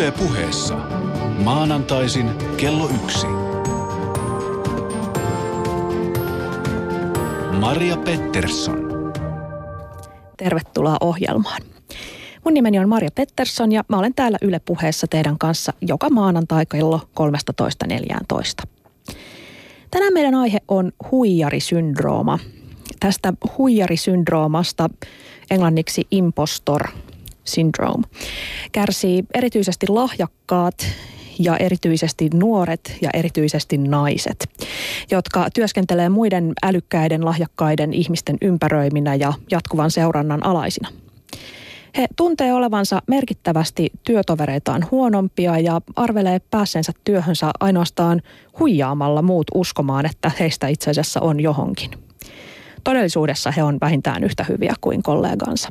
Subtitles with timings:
[0.00, 0.74] Yle puheessa.
[1.44, 3.26] Maanantaisin kello yksi.
[7.60, 8.90] Maria Pettersson.
[10.36, 11.62] Tervetuloa ohjelmaan.
[12.44, 16.66] Mun nimeni on Maria Pettersson ja mä olen täällä Yle puheessa teidän kanssa joka maanantai
[16.66, 18.70] kello 13.14.
[19.90, 22.38] Tänään meidän aihe on huijarisyndrooma.
[23.00, 24.90] Tästä huijarisyndroomasta
[25.50, 26.82] englanniksi impostor
[27.50, 28.04] syndrome
[28.72, 30.86] kärsii erityisesti lahjakkaat
[31.38, 34.48] ja erityisesti nuoret ja erityisesti naiset,
[35.10, 40.88] jotka työskentelee muiden älykkäiden, lahjakkaiden ihmisten ympäröiminä ja jatkuvan seurannan alaisina.
[41.96, 48.22] He tuntee olevansa merkittävästi työtovereitaan huonompia ja arvelee päässeensä työhönsä ainoastaan
[48.58, 51.90] huijaamalla muut uskomaan, että heistä itse asiassa on johonkin.
[52.84, 55.68] Todellisuudessa he on vähintään yhtä hyviä kuin kollegansa.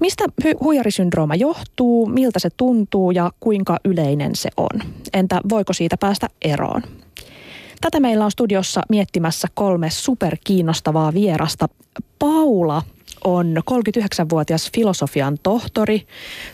[0.00, 0.24] Mistä
[0.60, 4.82] huijarisyndrooma johtuu, miltä se tuntuu ja kuinka yleinen se on?
[5.12, 6.82] Entä voiko siitä päästä eroon?
[7.80, 11.68] Tätä meillä on studiossa miettimässä kolme superkiinnostavaa vierasta.
[12.18, 12.82] Paula
[13.24, 16.06] on 39-vuotias filosofian tohtori,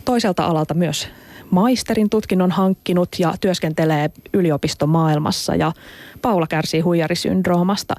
[0.05, 1.08] toiselta alalta myös
[1.50, 5.72] maisterin tutkinnon hankkinut ja työskentelee yliopistomaailmassa ja
[6.22, 7.94] Paula kärsii huijarisyndroomasta.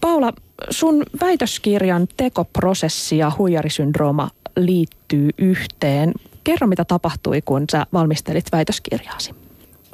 [0.00, 0.32] Paula,
[0.70, 6.12] sun väitöskirjan tekoprosessi ja huijarisyndrooma liittyy yhteen.
[6.44, 9.34] Kerro, mitä tapahtui, kun sä valmistelit väitöskirjaasi.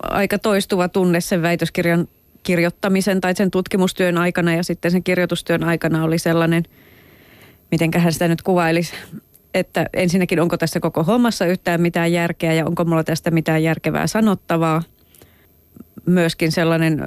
[0.03, 2.09] Aika toistuva tunne sen väitöskirjan
[2.43, 6.63] kirjoittamisen tai sen tutkimustyön aikana ja sitten sen kirjoitustyön aikana oli sellainen,
[7.71, 8.93] mitenköhän sitä nyt kuvailisi,
[9.55, 14.07] että ensinnäkin onko tässä koko hommassa yhtään mitään järkeä ja onko mulla tästä mitään järkevää
[14.07, 14.83] sanottavaa.
[16.07, 17.05] Myöskin sellainen,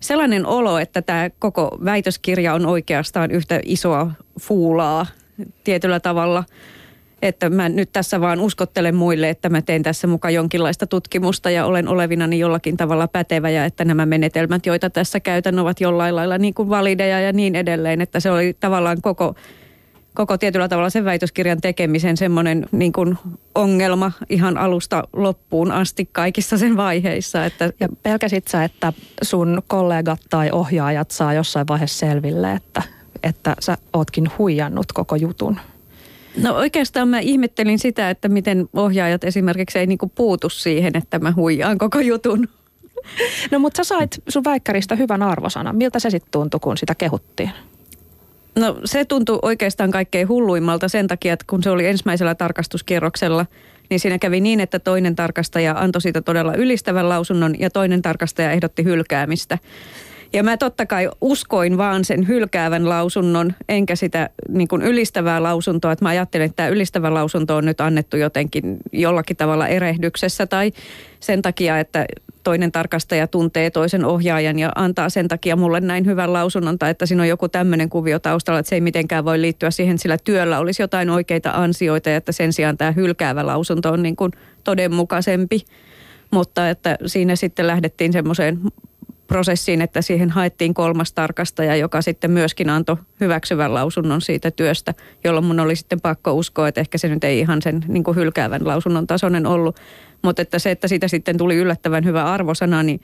[0.00, 5.06] sellainen olo, että tämä koko väitöskirja on oikeastaan yhtä isoa fuulaa
[5.64, 6.44] tietyllä tavalla–
[7.22, 11.66] että mä nyt tässä vaan uskottelen muille, että mä teen tässä mukaan jonkinlaista tutkimusta ja
[11.66, 16.38] olen olevinani jollakin tavalla pätevä ja että nämä menetelmät, joita tässä käytän, ovat jollain lailla
[16.38, 18.00] niin kuin valideja ja niin edelleen.
[18.00, 19.34] Että se oli tavallaan koko,
[20.14, 23.18] koko tietyllä tavalla sen väitöskirjan tekemisen semmoinen niin kuin
[23.54, 27.44] ongelma ihan alusta loppuun asti kaikissa sen vaiheissa.
[27.44, 27.72] Että...
[27.80, 32.82] Ja pelkäsit sä, että sun kollegat tai ohjaajat saa jossain vaiheessa selville, että,
[33.22, 35.60] että sä ootkin huijannut koko jutun?
[36.36, 41.32] No oikeastaan mä ihmettelin sitä, että miten ohjaajat esimerkiksi ei niinku puutu siihen, että mä
[41.36, 42.48] huijaan koko jutun.
[43.50, 45.76] No mutta sä sait sun väikkäristä hyvän arvosanan.
[45.76, 47.50] Miltä se sitten tuntui, kun sitä kehuttiin?
[48.58, 53.46] No se tuntui oikeastaan kaikkein hulluimmalta sen takia, että kun se oli ensimmäisellä tarkastuskierroksella,
[53.90, 58.52] niin siinä kävi niin, että toinen tarkastaja antoi siitä todella ylistävän lausunnon ja toinen tarkastaja
[58.52, 59.58] ehdotti hylkäämistä.
[60.32, 65.92] Ja mä totta kai uskoin vaan sen hylkäävän lausunnon, enkä sitä niin kuin ylistävää lausuntoa.
[65.92, 70.72] Että mä ajattelin, että tämä ylistävä lausunto on nyt annettu jotenkin jollakin tavalla erehdyksessä tai
[71.20, 72.06] sen takia, että
[72.44, 77.06] toinen tarkastaja tuntee toisen ohjaajan ja antaa sen takia mulle näin hyvän lausunnon tai että
[77.06, 80.58] siinä on joku tämmöinen kuvio taustalla, että se ei mitenkään voi liittyä siihen, sillä työllä
[80.58, 84.32] olisi jotain oikeita ansioita ja että sen sijaan tämä hylkäävä lausunto on niin kuin
[84.64, 85.64] todenmukaisempi.
[86.30, 88.60] Mutta että siinä sitten lähdettiin semmoiseen
[89.28, 94.94] prosessiin, että siihen haettiin kolmas tarkastaja, joka sitten myöskin antoi hyväksyvän lausunnon siitä työstä,
[95.24, 98.66] jolloin mun oli sitten pakko uskoa, että ehkä se nyt ei ihan sen niin hylkäävän
[98.66, 99.76] lausunnon tasoinen ollut.
[100.22, 103.00] Mutta että se, että siitä sitten tuli yllättävän hyvä arvosana, niin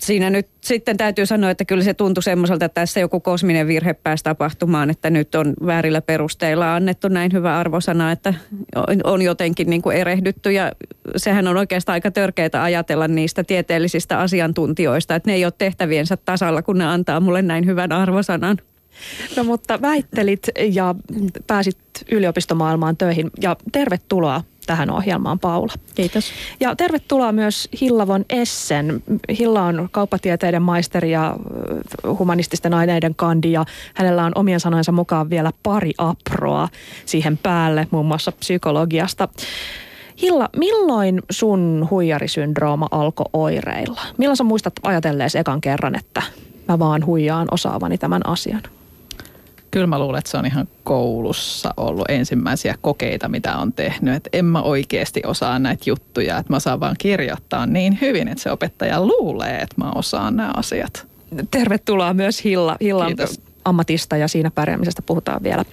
[0.00, 3.94] siinä nyt sitten täytyy sanoa, että kyllä se tuntui semmoiselta, että tässä joku kosminen virhe
[3.94, 8.34] pääsi tapahtumaan, että nyt on väärillä perusteilla annettu näin hyvä arvosana, että
[9.04, 10.72] on jotenkin niin kuin erehdytty ja
[11.16, 16.62] sehän on oikeastaan aika törkeää ajatella niistä tieteellisistä asiantuntijoista, että ne ei ole tehtäviensä tasalla,
[16.62, 18.56] kun ne antaa mulle näin hyvän arvosanan.
[19.36, 20.94] No mutta väittelit ja
[21.46, 21.78] pääsit
[22.12, 25.72] yliopistomaailmaan töihin ja tervetuloa tähän ohjelmaan, Paula.
[25.94, 26.32] Kiitos.
[26.60, 29.02] Ja tervetuloa myös Hillavon Essen.
[29.38, 31.36] Hilla on kauppatieteiden maisteri ja
[32.18, 36.68] humanististen aineiden kandi ja hänellä on omien sanojensa mukaan vielä pari aproa
[37.06, 39.28] siihen päälle, muun muassa psykologiasta.
[40.22, 44.00] Hilla, milloin sun huijarisyndrooma alkoi oireilla?
[44.18, 46.22] Milloin sä muistat ajatelleesi ekan kerran, että
[46.68, 48.62] mä vaan huijaan osaavani tämän asian?
[49.70, 54.14] Kyllä mä luulen, että se on ihan koulussa ollut ensimmäisiä kokeita, mitä on tehnyt.
[54.14, 58.42] Että en mä oikeasti osaa näitä juttuja, että mä osaan vaan kirjoittaa niin hyvin, että
[58.42, 61.06] se opettaja luulee, että mä osaan nämä asiat.
[61.50, 63.40] Tervetuloa myös Hilla, Hillan Kiitos.
[63.64, 65.64] ammatista ja siinä pärjäämisestä puhutaan vielä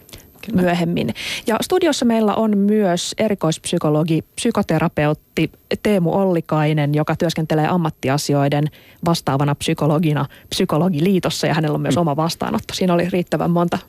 [0.52, 0.62] Kyllä.
[0.62, 1.14] myöhemmin.
[1.48, 5.52] Ja studiossa meillä on myös erikoispsykologi, psykoterapeutti
[5.84, 8.66] Teemu Ollikainen, joka työskentelee ammattiasioiden
[9.06, 12.02] vastaavana psykologina Psykologiliitossa ja hänellä on myös mm.
[12.02, 12.74] oma vastaanotto.
[12.74, 13.80] Siinä oli riittävän monta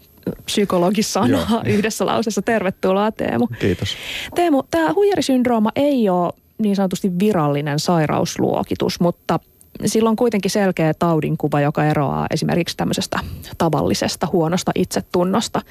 [0.44, 2.42] psykologi sanaa yhdessä lauseessa.
[2.42, 3.46] Tervetuloa Teemu.
[3.46, 3.96] Kiitos.
[4.34, 9.40] Teemu, tämä huijarisyndrooma ei ole niin sanotusti virallinen sairausluokitus, mutta
[9.86, 13.18] sillä on kuitenkin selkeä taudinkuva, joka eroaa esimerkiksi tämmöisestä
[13.58, 15.62] tavallisesta huonosta itsetunnosta.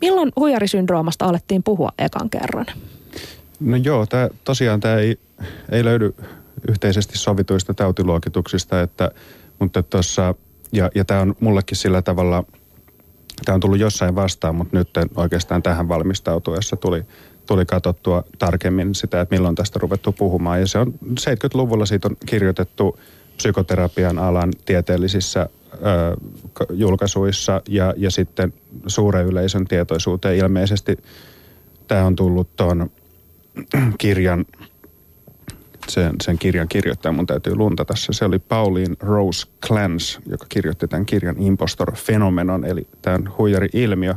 [0.00, 2.66] Milloin huijarisyndroomasta alettiin puhua ekan kerran?
[3.60, 5.18] No joo, tää, tosiaan tämä ei,
[5.72, 6.14] ei löydy
[6.68, 9.10] yhteisesti sovituista tautiluokituksista, että,
[9.58, 10.34] mutta tuossa,
[10.72, 12.44] ja, ja tämä on mullekin sillä tavalla,
[13.44, 17.02] tämä on tullut jossain vastaan, mutta nyt oikeastaan tähän valmistautuessa tuli,
[17.46, 20.60] tuli katsottua tarkemmin sitä, että milloin tästä ruvettu puhumaan.
[20.60, 22.98] Ja se on 70-luvulla siitä on kirjoitettu
[23.36, 25.78] psykoterapian alan tieteellisissä ö,
[26.70, 28.52] julkaisuissa ja, ja sitten
[28.86, 30.98] suuren yleisön tietoisuuteen ilmeisesti
[31.88, 32.90] tämä on tullut tuon
[33.98, 34.44] kirjan,
[35.88, 38.12] sen, sen kirjan kirjoittaja, mun täytyy luntata se.
[38.12, 44.14] Se oli Pauline Rose Clance, joka kirjoitti tämän kirjan Impostor Phenomenon, eli tämän huijari-ilmiö,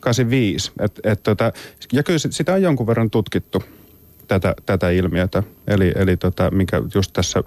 [0.00, 0.72] 85.
[0.80, 1.52] Et, et tota,
[1.92, 3.62] ja kyllä sitä on jonkun verran tutkittu,
[4.28, 5.42] tätä, tätä ilmiötä.
[5.66, 7.42] Eli, eli tota, mikä just tässä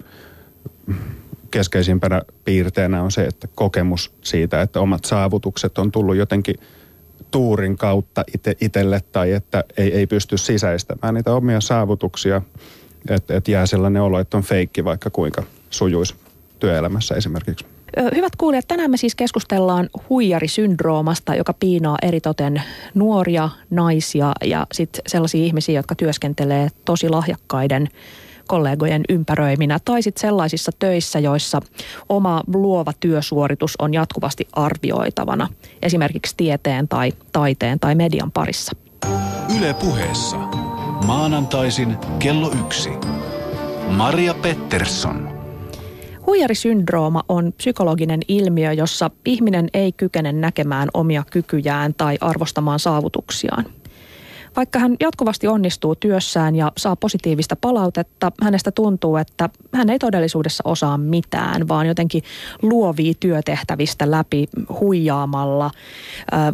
[1.50, 6.56] keskeisimpänä piirteenä on se, että kokemus siitä, että omat saavutukset on tullut jotenkin
[7.30, 12.42] tuurin kautta ite, itselle tai että ei, ei pysty sisäistämään niitä omia saavutuksia,
[13.10, 16.14] että et jää sellainen olo, että on feikki vaikka kuinka sujuisi
[16.58, 17.66] työelämässä esimerkiksi.
[18.14, 22.62] Hyvät kuulijat, tänään me siis keskustellaan huijarisyndroomasta, joka piinaa eritoten
[22.94, 27.88] nuoria, naisia ja sitten sellaisia ihmisiä, jotka työskentelee tosi lahjakkaiden
[28.46, 31.60] kollegojen ympäröiminä tai sitten sellaisissa töissä, joissa
[32.08, 35.48] oma luova työsuoritus on jatkuvasti arvioitavana,
[35.82, 38.72] esimerkiksi tieteen tai taiteen tai median parissa.
[39.58, 40.36] Yle puheessa.
[41.06, 42.90] Maanantaisin kello yksi.
[43.90, 45.36] Maria Pettersson.
[46.26, 53.64] Huijarisyndrooma on psykologinen ilmiö, jossa ihminen ei kykene näkemään omia kykyjään tai arvostamaan saavutuksiaan.
[54.56, 60.62] Vaikka hän jatkuvasti onnistuu työssään ja saa positiivista palautetta, hänestä tuntuu, että hän ei todellisuudessa
[60.64, 62.22] osaa mitään, vaan jotenkin
[62.62, 64.48] luovii työtehtävistä läpi
[64.80, 65.70] huijaamalla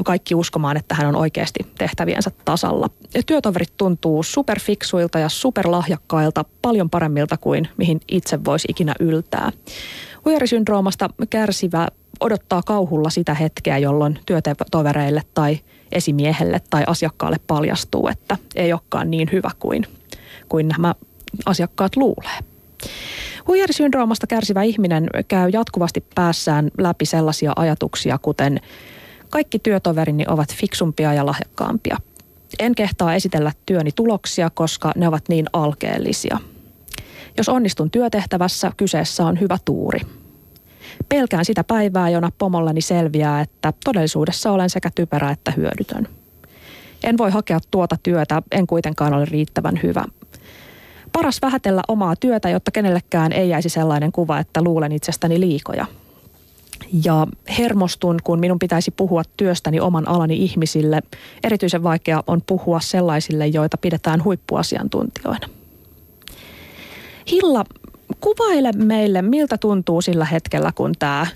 [0.04, 2.90] kaikki uskomaan, että hän on oikeasti tehtäviensä tasalla.
[3.26, 9.52] Työtoverit tuntuu superfiksuilta ja superlahjakkailta, paljon paremmilta kuin mihin itse voisi ikinä yltää.
[10.25, 11.88] Huijarisyndroomasta kärsivä
[12.20, 15.58] odottaa kauhulla sitä hetkeä, jolloin työtovereille tai
[15.93, 19.87] esimiehelle tai asiakkaalle paljastuu, että ei olekaan niin hyvä kuin,
[20.49, 20.94] kuin nämä
[21.47, 22.39] asiakkaat luulee.
[23.47, 28.61] Huijarisyndroomasta kärsivä ihminen käy jatkuvasti päässään läpi sellaisia ajatuksia, kuten
[29.31, 31.97] kaikki työtoverini ovat fiksumpia ja lahjakkaampia.
[32.59, 36.39] En kehtaa esitellä työni tuloksia, koska ne ovat niin alkeellisia.
[37.37, 40.00] Jos onnistun työtehtävässä, kyseessä on hyvä tuuri.
[41.09, 46.09] Pelkään sitä päivää, jona pomollani selviää, että todellisuudessa olen sekä typerä että hyödytön.
[47.05, 50.05] En voi hakea tuota työtä, en kuitenkaan ole riittävän hyvä.
[51.12, 55.87] Paras vähätellä omaa työtä, jotta kenellekään ei jäisi sellainen kuva, että luulen itsestäni liikoja.
[57.05, 57.27] Ja
[57.59, 61.00] hermostun, kun minun pitäisi puhua työstäni oman alani ihmisille.
[61.44, 65.49] Erityisen vaikea on puhua sellaisille, joita pidetään huippuasiantuntijoina.
[67.31, 67.65] Hilla,
[68.22, 71.26] kuvaile meille, miltä tuntuu sillä hetkellä, kun tämä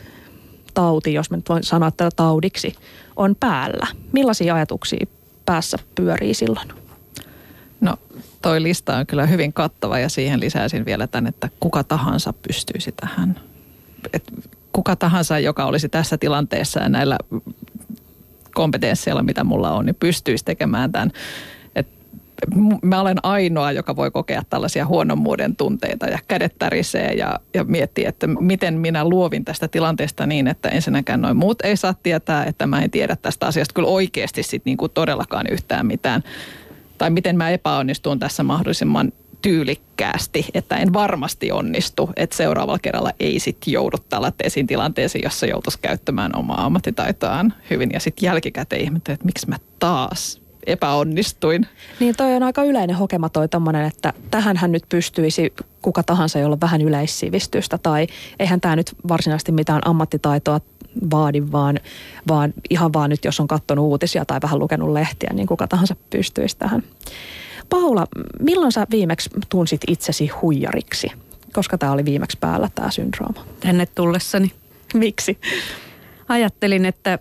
[0.74, 2.74] tauti, jos mä nyt voin sanoa tätä taudiksi,
[3.16, 3.86] on päällä.
[4.12, 5.06] Millaisia ajatuksia
[5.46, 6.68] päässä pyörii silloin?
[7.80, 7.96] No
[8.42, 12.92] toi lista on kyllä hyvin kattava ja siihen lisäisin vielä tämän, että kuka tahansa pystyisi
[12.92, 13.40] tähän.
[14.12, 14.32] Et
[14.72, 17.18] kuka tahansa, joka olisi tässä tilanteessa ja näillä
[18.54, 21.12] kompetensseilla, mitä mulla on, niin pystyisi tekemään tämän
[22.82, 28.08] mä olen ainoa, joka voi kokea tällaisia huonommuuden tunteita ja kädet tärisee ja, ja miettiä,
[28.08, 32.66] että miten minä luovin tästä tilanteesta niin, että ensinnäkään noin muut ei saa tietää, että
[32.66, 36.22] mä en tiedä tästä asiasta kyllä oikeasti sit niin kuin todellakaan yhtään mitään.
[36.98, 39.12] Tai miten mä epäonnistun tässä mahdollisimman
[39.42, 45.78] tyylikkäästi, että en varmasti onnistu, että seuraavalla kerralla ei sitten joudu tällaisiin tilanteisiin, jossa joutuisi
[45.82, 51.66] käyttämään omaa ammattitaitoaan hyvin ja sitten jälkikäteen ihmettä, että miksi mä taas epäonnistuin.
[52.00, 56.54] Niin toi on aika yleinen hokema toi tommonen, että tähän nyt pystyisi kuka tahansa, jolla
[56.54, 58.06] on vähän yleissivistystä tai
[58.38, 60.60] eihän tämä nyt varsinaisesti mitään ammattitaitoa
[61.10, 61.80] vaadi, vaan,
[62.28, 65.96] vaan ihan vaan nyt, jos on katsonut uutisia tai vähän lukenut lehtiä, niin kuka tahansa
[66.10, 66.82] pystyisi tähän.
[67.68, 68.06] Paula,
[68.40, 71.12] milloin sä viimeksi tunsit itsesi huijariksi?
[71.52, 73.46] Koska tämä oli viimeksi päällä tämä syndrooma?
[73.60, 74.52] Tänne tullessani.
[74.94, 75.38] Miksi?
[76.28, 77.18] Ajattelin, että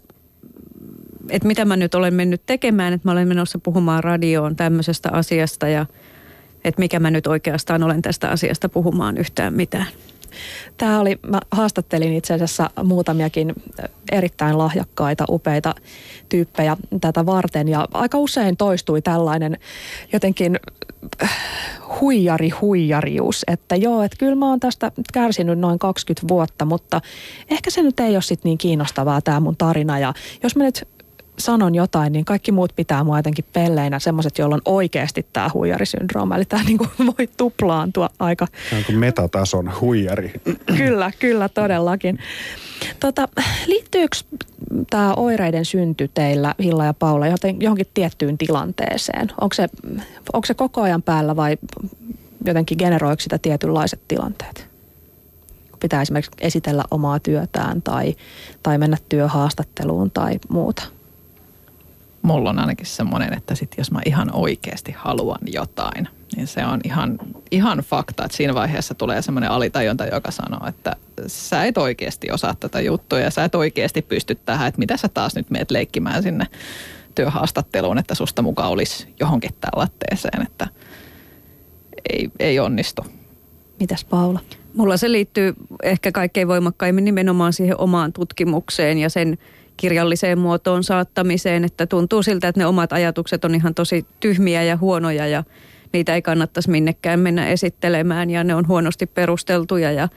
[1.30, 5.68] että mitä mä nyt olen mennyt tekemään, että mä olen menossa puhumaan radioon tämmöisestä asiasta
[5.68, 5.86] ja
[6.64, 9.88] että mikä mä nyt oikeastaan olen tästä asiasta puhumaan yhtään mitään.
[10.78, 13.54] Tämä oli, mä haastattelin itse asiassa muutamiakin
[14.12, 15.76] erittäin lahjakkaita, upeita
[16.30, 19.58] tyyppejä tätä varten ja aika usein toistui tällainen
[20.14, 20.60] jotenkin
[21.24, 21.38] äh,
[22.02, 27.02] huijari huijarius, että joo, että kyllä mä oon tästä kärsinyt noin 20 vuotta, mutta
[27.50, 30.14] ehkä se nyt ei ole sit niin kiinnostavaa tämä mun tarina ja
[30.44, 30.88] jos mä nyt
[31.40, 36.36] sanon jotain, niin kaikki muut pitää mua jotenkin pelleinä, semmoiset, joilla on oikeasti tämä huijarisyndrooma.
[36.36, 38.48] Eli tämä niin kuin voi tuplaantua aika...
[38.70, 40.34] Tämä on kuin metatason huijari.
[40.78, 42.20] kyllä, kyllä todellakin.
[43.00, 43.28] Tota,
[43.66, 44.18] liittyykö
[44.90, 47.26] tämä oireiden synty teillä, Hilla ja Paula,
[47.60, 49.32] johonkin tiettyyn tilanteeseen?
[49.42, 49.70] Onko se,
[50.34, 51.58] onko se koko ajan päällä vai
[52.46, 54.68] jotenkin generoiko sitä tietynlaiset tilanteet?
[55.80, 58.16] Pitää esimerkiksi esitellä omaa työtään tai,
[58.64, 60.84] tai mennä työhaastatteluun tai muuta
[62.26, 66.80] mulla on ainakin semmoinen, että sit jos mä ihan oikeasti haluan jotain, niin se on
[66.84, 67.20] ihan,
[67.52, 70.96] ihan fakta, että siinä vaiheessa tulee semmoinen alitajunta, joka sanoo, että
[71.28, 75.08] sä et oikeasti osaa tätä juttua ja sä et oikeasti pysty tähän, että mitä sä
[75.08, 76.48] taas nyt meet leikkimään sinne
[77.16, 80.68] työhaastatteluun, että susta mukaan olisi johonkin tällaiseen, että
[82.14, 83.06] ei, ei onnistu.
[83.80, 84.40] Mitäs Paula?
[84.74, 85.54] Mulla se liittyy
[85.84, 89.38] ehkä kaikkein voimakkaimmin nimenomaan siihen omaan tutkimukseen ja sen
[89.78, 94.78] kirjalliseen muotoon saattamiseen, että tuntuu siltä, että ne omat ajatukset on ihan tosi tyhmiä ja
[94.78, 95.44] huonoja ja
[95.94, 100.10] niitä ei kannattaisi minnekään mennä esittelemään ja ne on huonosti perusteltuja ja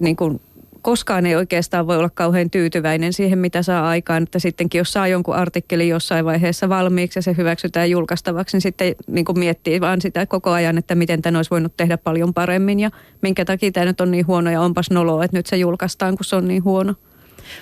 [0.00, 0.40] niin kuin
[0.86, 4.22] koskaan ei oikeastaan voi olla kauhean tyytyväinen siihen, mitä saa aikaan.
[4.22, 8.94] Että sittenkin, jos saa jonkun artikkelin jossain vaiheessa valmiiksi ja se hyväksytään julkaistavaksi, niin sitten
[9.06, 12.80] niin kuin miettii vaan sitä koko ajan, että miten tämän olisi voinut tehdä paljon paremmin
[12.80, 12.90] ja
[13.22, 16.24] minkä takia tämä nyt on niin huono ja onpas noloa, että nyt se julkaistaan, kun
[16.24, 16.94] se on niin huono.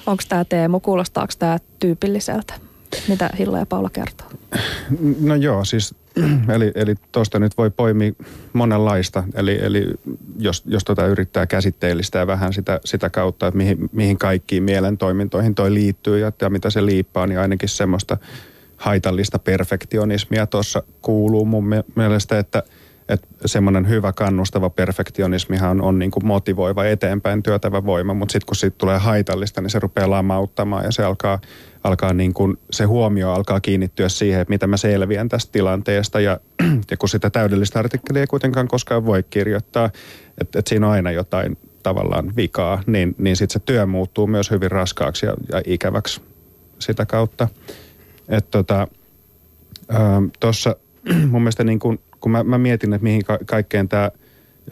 [0.06, 2.54] Onko tämä Teemu, kuulostaako tämä tyypilliseltä?
[3.08, 4.26] Mitä Hilla ja Paula kertoo?
[5.20, 5.94] No joo, siis
[6.54, 8.12] eli, eli tuosta nyt voi poimia
[8.52, 9.24] monenlaista.
[9.34, 9.86] Eli, eli
[10.38, 15.74] jos, jos tota yrittää käsitteellistää vähän sitä, sitä kautta, että mihin, mihin kaikkiin mielentoimintoihin toi
[15.74, 18.16] liittyy ja, ja mitä se liippaa, niin ainakin semmoista
[18.76, 21.64] haitallista perfektionismia tuossa kuuluu mun
[21.96, 22.62] mielestä, että–
[23.08, 28.56] että semmoinen hyvä kannustava perfektionismihan on, niin kuin motivoiva eteenpäin työtävä voima, mutta sitten kun
[28.56, 31.38] siitä tulee haitallista, niin se rupeaa lamauttamaan ja se alkaa,
[31.84, 36.40] alkaa niin kuin, se huomio alkaa kiinnittyä siihen, että mitä mä selviän tästä tilanteesta ja,
[36.90, 39.90] ja kun sitä täydellistä artikkelia ei kuitenkaan koskaan voi kirjoittaa,
[40.40, 44.50] että, että siinä on aina jotain tavallaan vikaa, niin, niin sitten se työ muuttuu myös
[44.50, 46.20] hyvin raskaaksi ja, ja ikäväksi
[46.78, 47.48] sitä kautta.
[48.28, 48.88] Että tota,
[51.30, 54.10] mun mielestä niin kuin kun mä, mä mietin, että mihin ka- kaikkeen tämä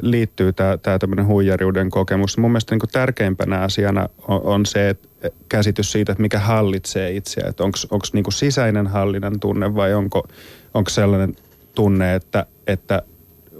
[0.02, 2.38] liittyy, tämä, tämmöinen huijariuden kokemus.
[2.38, 5.08] Mun mielestä niin tärkeimpänä asiana on, on se että
[5.48, 7.44] käsitys siitä, että mikä hallitsee itseä.
[7.48, 10.28] Että onko niin sisäinen hallinnan tunne vai onko,
[10.74, 11.36] onko sellainen
[11.74, 13.02] tunne, että, että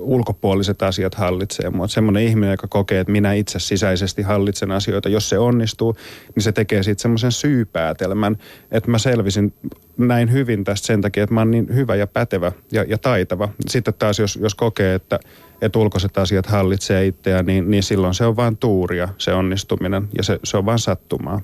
[0.02, 1.88] ulkopuoliset asiat hallitsee mua.
[1.88, 5.96] Semmoinen ihminen, joka kokee, että minä itse sisäisesti hallitsen asioita, jos se onnistuu,
[6.34, 8.36] niin se tekee siitä semmoisen syypäätelmän,
[8.70, 9.54] että mä selvisin
[9.96, 13.48] näin hyvin tästä sen takia, että mä oon niin hyvä ja pätevä ja, ja taitava.
[13.68, 15.18] Sitten taas, jos, jos kokee, että,
[15.62, 20.22] että ulkoiset asiat hallitsee itseään, niin, niin silloin se on vain tuuria, se onnistuminen, ja
[20.22, 21.40] se, se on vain sattumaa.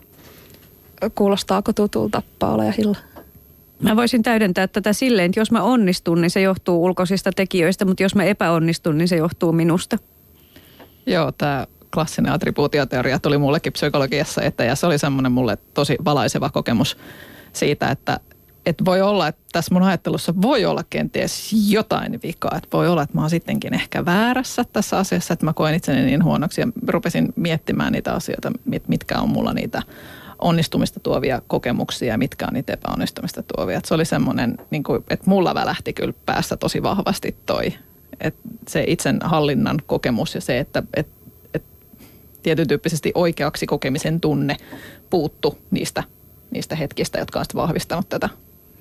[1.14, 2.96] Kuulostaako tutulta, Paula ja Hilla?
[3.82, 8.02] Mä voisin täydentää tätä silleen, että jos mä onnistun, niin se johtuu ulkoisista tekijöistä, mutta
[8.02, 9.98] jos mä epäonnistun, niin se johtuu minusta.
[11.06, 16.50] Joo, tämä klassinen attribuutioteoria tuli mullekin psykologiassa että ja se oli semmoinen mulle tosi valaiseva
[16.50, 16.96] kokemus
[17.52, 18.20] siitä, että,
[18.66, 22.56] että voi olla, että tässä mun ajattelussa voi olla kenties jotain vikaa.
[22.56, 26.02] Että voi olla, että mä oon sittenkin ehkä väärässä tässä asiassa, että mä koen itseni
[26.02, 28.52] niin huonoksi ja rupesin miettimään niitä asioita,
[28.88, 29.82] mitkä on mulla niitä
[30.38, 33.78] onnistumista tuovia kokemuksia, mitkä on niitä epäonnistumista tuovia.
[33.78, 37.74] Et se oli semmoinen, niin että mulla välähti kyllä päässä tosi vahvasti toi,
[38.20, 41.08] että se itsen hallinnan kokemus ja se, että et,
[41.54, 41.64] et
[42.42, 44.56] tietyn tyyppisesti oikeaksi kokemisen tunne
[45.10, 46.02] puuttu niistä,
[46.50, 48.28] niistä hetkistä, jotka on vahvistanut tätä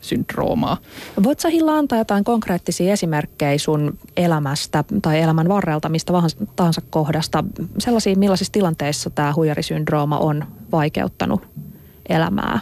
[0.01, 0.77] syndroomaa.
[1.23, 6.13] Voit sä Hilla antaa jotain konkreettisia esimerkkejä sun elämästä tai elämän varrelta, mistä
[6.55, 7.43] tahansa kohdasta,
[7.79, 11.47] sellaisia millaisissa tilanteissa tämä huijarisyndrooma on vaikeuttanut
[12.09, 12.59] elämää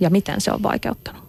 [0.00, 1.24] ja miten se on vaikeuttanut?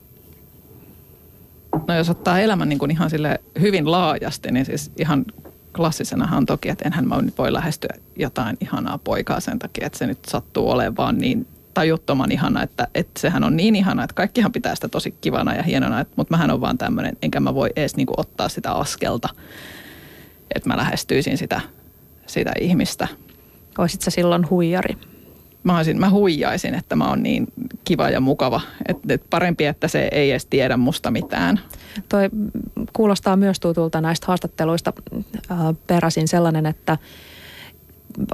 [1.87, 5.25] No jos ottaa elämän niin kuin ihan sille hyvin laajasti, niin siis ihan
[5.75, 9.97] klassisenahan on toki, että enhän mä nyt voi lähestyä jotain ihanaa poikaa sen takia, että
[9.97, 14.13] se nyt sattuu olemaan vaan niin tajuttoman ihana, että, että sehän on niin ihana, että
[14.13, 17.55] kaikkihan pitää sitä tosi kivana ja hienona, että, mutta mähän on vaan tämmöinen, enkä mä
[17.55, 19.29] voi edes niin kuin ottaa sitä askelta,
[20.55, 21.61] että mä lähestyisin sitä,
[22.27, 23.07] sitä ihmistä.
[23.77, 24.97] Oisit sä silloin huijari?
[25.63, 27.47] Mä, olisin, mä huijaisin, että mä oon niin
[27.83, 28.61] kiva ja mukava.
[28.87, 31.59] Että et parempi, että se ei edes tiedä musta mitään.
[32.09, 32.29] Toi
[32.93, 34.93] kuulostaa myös tutulta näistä haastatteluista
[35.51, 36.97] äh, peräisin sellainen, että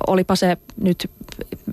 [0.08, 1.12] olipa se nyt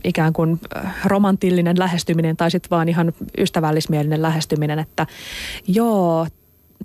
[0.05, 0.61] ikään kuin
[1.05, 5.07] romantillinen lähestyminen tai sitten vaan ihan ystävällismielinen lähestyminen, että
[5.67, 6.27] joo,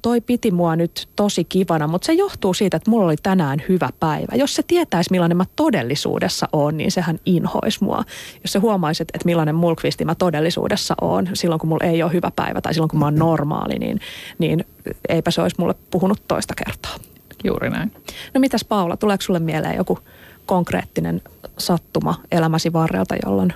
[0.02, 3.90] toi piti mua nyt tosi kivana, mutta se johtuu siitä, että mulla oli tänään hyvä
[4.00, 4.36] päivä.
[4.36, 8.04] Jos se tietäisi, millainen mä todellisuudessa on, niin sehän inhoisi mua.
[8.44, 12.32] Jos se huomaisi, että millainen mulkvisti mä todellisuudessa on, silloin kun mulla ei ole hyvä
[12.36, 14.00] päivä tai silloin kun mä oon normaali, niin,
[14.38, 14.66] niin
[15.10, 16.96] eipä se olisi mulle puhunut toista kertaa.
[17.44, 17.92] Juuri näin.
[18.34, 20.00] No mitäs Paula, tuleeko sulle mieleen joku
[20.46, 21.22] konkreettinen
[21.58, 23.54] sattuma elämäsi varrelta, jolloin,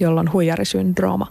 [0.00, 1.26] jolloin huijarisyndrooma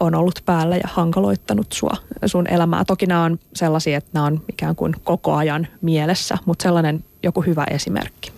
[0.00, 2.84] on ollut päällä ja hankaloittanut sua, sun elämää.
[2.84, 7.42] Toki nämä on sellaisia, että nämä on ikään kuin koko ajan mielessä, mutta sellainen joku
[7.42, 8.32] hyvä esimerkki.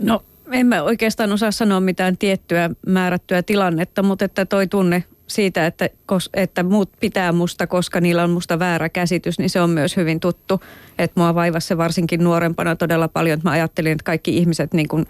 [0.00, 5.04] No en mä oikeastaan osaa sanoa mitään tiettyä määrättyä tilannetta, mutta että toi tunne
[5.34, 5.88] siitä, että,
[6.34, 10.20] että muut pitää musta, koska niillä on musta väärä käsitys, niin se on myös hyvin
[10.20, 10.62] tuttu.
[10.98, 14.88] Että mua vaivasi se varsinkin nuorempana todella paljon, että mä ajattelin, että kaikki ihmiset, niin
[14.88, 15.06] kun,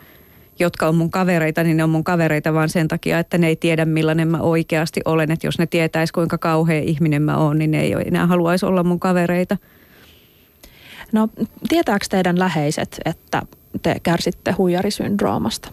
[0.58, 3.56] jotka on mun kavereita, niin ne on mun kavereita vaan sen takia, että ne ei
[3.56, 5.30] tiedä millainen mä oikeasti olen.
[5.30, 8.84] Että jos ne tietäis kuinka kauhea ihminen mä oon, niin ne ei enää haluaisi olla
[8.84, 9.56] mun kavereita.
[11.12, 11.28] No
[11.68, 13.42] tietääkö teidän läheiset, että
[13.82, 15.68] te kärsitte huijarisyndroomasta?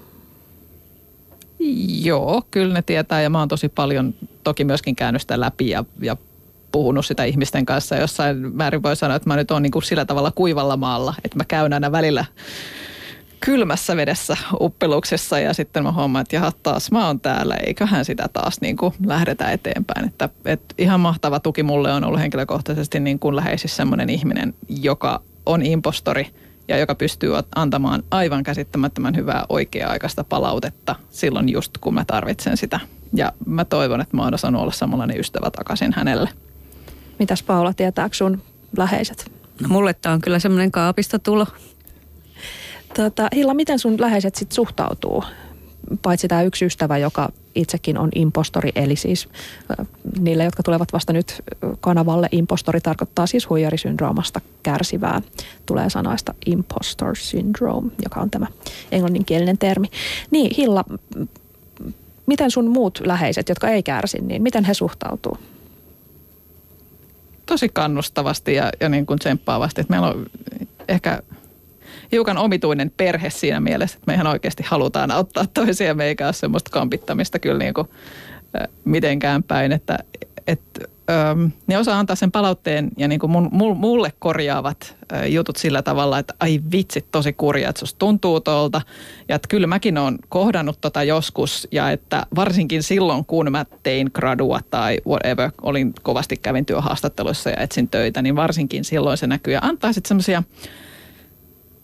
[2.03, 5.85] Joo, kyllä ne tietää ja mä oon tosi paljon toki myöskin käynyt sitä läpi ja,
[6.01, 6.17] ja
[6.71, 7.95] puhunut sitä ihmisten kanssa.
[7.95, 11.37] Jossain määrin voi sanoa, että mä nyt oon niin kuin sillä tavalla kuivalla maalla, että
[11.37, 12.25] mä käyn aina välillä
[13.39, 18.29] kylmässä vedessä uppeluksessa ja sitten mä huomaan, että jaha taas mä oon täällä, eiköhän sitä
[18.33, 20.07] taas niin kuin lähdetä eteenpäin.
[20.07, 25.21] Että, että ihan mahtava tuki mulle on ollut henkilökohtaisesti niin kuin läheisissä semmoinen ihminen, joka
[25.45, 26.27] on impostori–
[26.69, 32.79] ja joka pystyy antamaan aivan käsittämättömän hyvää oikea-aikaista palautetta silloin just kun mä tarvitsen sitä.
[33.13, 36.29] Ja mä toivon, että mä oon osannut olla samanlainen ystävä takaisin hänelle.
[37.19, 38.41] Mitäs Paula, tietääkö sun
[38.77, 39.31] läheiset?
[39.61, 41.47] No mulle tämä on kyllä semmoinen kaapista tulo.
[42.95, 45.23] Tota, Hilla, miten sun läheiset sitten suhtautuu
[46.01, 49.29] paitsi tämä yksi ystävä, joka itsekin on impostori, eli siis
[50.19, 51.41] niille, jotka tulevat vasta nyt
[51.79, 55.21] kanavalle, impostori tarkoittaa siis huijarisyndroomasta kärsivää.
[55.65, 58.47] Tulee sanoista impostor syndrome, joka on tämä
[58.91, 59.87] englanninkielinen termi.
[60.31, 60.85] Niin, Hilla,
[62.29, 65.37] miten sun muut läheiset, jotka ei kärsi, niin miten he suhtautuu?
[67.45, 69.81] Tosi kannustavasti ja, ja niin kuin tsemppaavasti.
[69.81, 70.25] Että meillä on
[70.87, 71.21] ehkä
[72.11, 76.71] hiukan omituinen perhe siinä mielessä, että me ihan oikeasti halutaan auttaa toisia, me ole semmoista
[76.71, 77.87] kampittamista kyllä niin kuin,
[78.61, 79.99] äh, mitenkään päin, että
[80.49, 80.61] et,
[81.09, 85.81] ähm, ne osaa antaa sen palautteen ja niin kuin mun, mulle korjaavat äh, jutut sillä
[85.81, 88.81] tavalla, että ai vitsit tosi kurja, että susta tuntuu tuolta
[89.29, 94.11] ja että kyllä mäkin oon kohdannut tota joskus ja että varsinkin silloin kun mä tein
[94.13, 99.53] gradua tai whatever, olin kovasti kävin työhaastatteluissa ja etsin töitä, niin varsinkin silloin se näkyy.
[99.53, 100.43] Ja antaa sitten semmoisia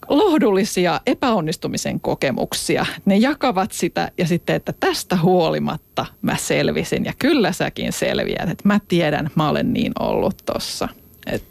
[0.09, 2.85] lohdullisia epäonnistumisen kokemuksia.
[3.05, 8.63] Ne jakavat sitä ja sitten, että tästä huolimatta mä selvisin ja kyllä säkin selviät, että
[8.67, 10.87] mä tiedän, mä olen niin ollut tossa.
[11.27, 11.43] Et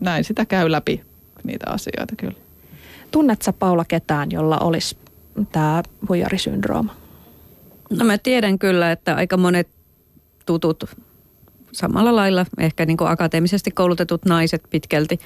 [0.00, 1.02] näin sitä käy läpi
[1.44, 2.36] niitä asioita kyllä.
[3.10, 4.96] Tunnetko Paula ketään, jolla olisi
[5.52, 6.96] tämä huijarisyndrooma?
[7.90, 9.68] No mä tiedän kyllä, että aika monet
[10.46, 10.84] tutut
[11.72, 15.18] samalla lailla, ehkä niin kuin akateemisesti koulutetut naiset pitkälti,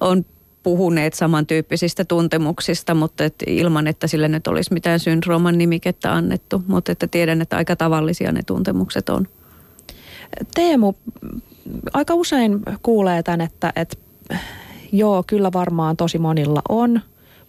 [0.00, 0.24] on
[0.66, 6.62] puhuneet samantyyppisistä tuntemuksista, mutta et ilman, että sille nyt olisi mitään syndrooman nimikettä annettu.
[6.66, 9.28] Mutta että tiedän, että aika tavallisia ne tuntemukset on.
[10.54, 10.92] Teemu,
[11.92, 13.96] aika usein kuulee tämän, että, että
[14.92, 17.00] joo, kyllä varmaan tosi monilla on,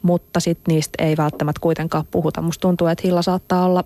[0.01, 2.41] mutta sitten niistä ei välttämättä kuitenkaan puhuta.
[2.41, 3.83] Musta tuntuu, että Hilla saattaa olla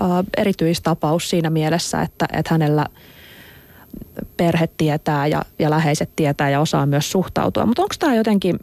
[0.00, 2.86] äh, erityistapaus siinä mielessä, että, että hänellä–
[4.36, 7.66] perhe tietää ja, ja läheiset tietää ja osaa myös suhtautua.
[7.66, 8.58] Mutta onko tämä jotenkin,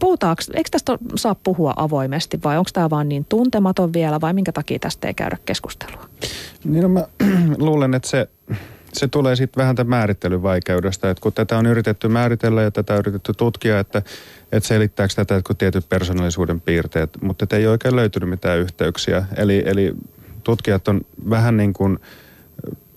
[0.00, 4.52] puhutaanko, eikö tästä saa puhua avoimesti vai onko tämä vaan niin tuntematon vielä vai minkä
[4.52, 6.08] takia tästä ei käydä keskustelua?
[6.64, 7.04] Niin no mä
[7.58, 8.28] luulen, että se,
[8.92, 12.92] se tulee sitten vähän tämän määrittelyn vaikeudesta, että kun tätä on yritetty määritellä ja tätä
[12.92, 14.02] on yritetty tutkia, että,
[14.52, 19.24] että selittääkö tätä että kun tietyt persoonallisuuden piirteet, mutta ei oikein löytynyt mitään yhteyksiä.
[19.36, 19.94] Eli, eli
[20.44, 21.98] tutkijat on vähän niin kuin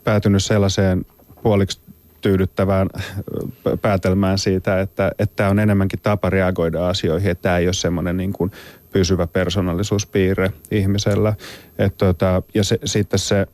[0.04, 1.06] päätynyt sellaiseen
[1.43, 1.82] puoliksi
[2.21, 2.89] tyydyttävään
[3.82, 8.34] päätelmään siitä, että, tämä on enemmänkin tapa reagoida asioihin, että tämä ei ole semmoinen niin
[8.34, 8.52] kuin
[8.91, 11.34] pysyvä persoonallisuuspiirre ihmisellä.
[11.78, 13.47] Et tota, ja se, sitten se,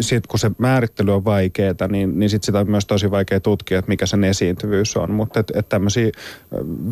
[0.00, 3.78] sit kun se määrittely on vaikeaa, niin, niin sit sitä on myös tosi vaikea tutkia,
[3.78, 5.10] että mikä sen esiintyvyys on.
[5.10, 6.10] Mutta et, et tämmöisiä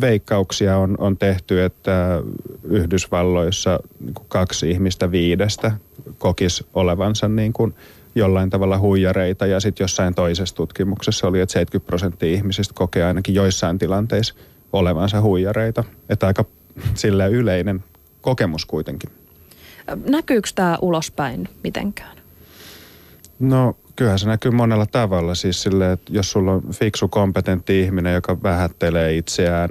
[0.01, 2.21] veikkauksia on, on tehty, että
[2.63, 5.71] Yhdysvalloissa niin kaksi ihmistä viidestä
[6.17, 7.73] kokisi olevansa niin kuin–
[8.15, 13.35] jollain tavalla huijareita ja sitten jossain toisessa tutkimuksessa oli, että 70 prosenttia ihmisistä kokee ainakin
[13.35, 14.33] joissain tilanteissa
[14.73, 15.83] olevansa huijareita.
[16.09, 16.45] Että aika
[16.93, 17.83] sillä yleinen
[18.21, 19.09] kokemus kuitenkin.
[20.09, 22.17] Näkyykö tämä ulospäin mitenkään?
[23.39, 25.35] No kyllähän se näkyy monella tavalla.
[25.35, 29.69] Siis silleen, että jos sulla on fiksu, kompetentti ihminen, joka vähättelee itseään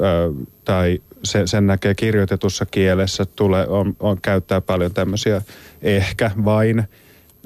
[0.00, 0.32] ö,
[0.64, 5.42] tai se, sen näkee kirjoitetussa kielessä, tulee, on, on, käyttää paljon tämmöisiä
[5.82, 6.88] ehkä vain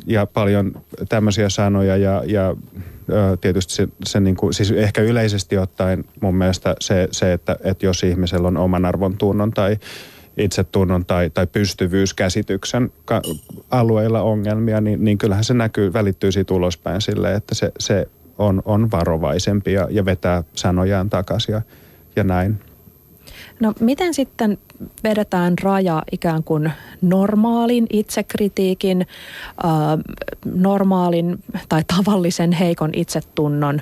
[0.06, 0.72] ja paljon
[1.08, 2.56] tämmöisiä sanoja ja, ja
[3.40, 7.86] tietysti se, se niin kuin, siis ehkä yleisesti ottaen mun mielestä se, se että, että
[7.86, 9.76] jos ihmisellä on oman arvon tunnon tai
[10.36, 12.92] itsetunnon tai, tai pystyvyyskäsityksen
[13.70, 18.62] alueilla ongelmia, niin, niin kyllähän se näkyy, välittyy siitä ulospäin sille, että se, se on,
[18.64, 21.62] on varovaisempi ja, ja vetää sanojaan takaisin ja,
[22.16, 22.58] ja näin.
[23.62, 24.58] No miten sitten
[25.04, 26.72] vedetään raja ikään kuin
[27.02, 29.06] normaalin itsekritiikin,
[29.64, 29.70] äh,
[30.54, 33.80] normaalin tai tavallisen heikon itsetunnon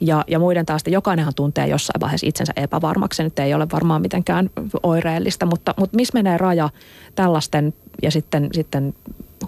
[0.00, 3.22] ja, ja muiden taas, jokainenhan tuntee jossain vaiheessa itsensä epävarmaksi.
[3.22, 4.50] Nyt ei ole varmaan mitenkään
[4.82, 6.70] oireellista, mutta, mutta missä menee raja
[7.14, 8.94] tällaisten ja sitten, sitten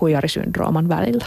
[0.00, 1.24] huijarisyndrooman välillä?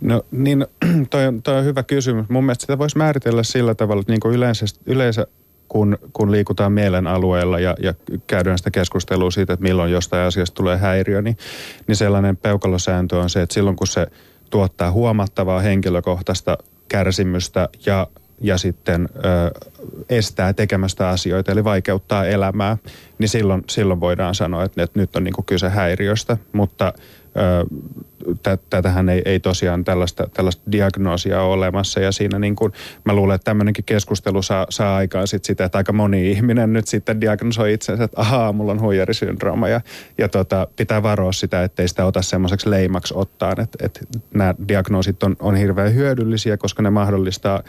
[0.00, 0.66] No niin,
[1.10, 2.28] toi on, toi on hyvä kysymys.
[2.28, 5.26] Mun mielestä sitä voisi määritellä sillä tavalla, että niin kuin yleensä, yleensä
[5.70, 7.94] kun, kun liikutaan mielen alueella ja, ja
[8.26, 11.36] käydään sitä keskustelua siitä, että milloin jostain asiasta tulee häiriö, niin,
[11.86, 14.06] niin sellainen peukalosääntö on se, että silloin kun se
[14.50, 18.06] tuottaa huomattavaa henkilökohtaista kärsimystä ja,
[18.40, 19.20] ja sitten ö,
[20.08, 22.76] estää tekemästä asioita, eli vaikeuttaa elämää,
[23.18, 26.92] niin silloin, silloin voidaan sanoa, että, että nyt on niin kyse häiriöstä, mutta
[28.70, 32.00] tätähän ei, ei tosiaan tällaista, tällaista diagnoosia ole olemassa.
[32.00, 32.72] Ja siinä niin kuin,
[33.04, 36.88] mä luulen, että tämmöinenkin keskustelu saa, saa aikaan sit sitä, että aika moni ihminen nyt
[36.88, 39.68] sitten diagnosoi itsensä, että ahaa, mulla on huijarisyndrooma.
[39.68, 39.80] Ja,
[40.18, 44.00] ja tota, pitää varoa sitä, ettei sitä ota semmoiseksi leimaksi ottaa, että, että
[44.34, 47.62] nämä diagnoosit on, on hirveän hyödyllisiä, koska ne mahdollistaa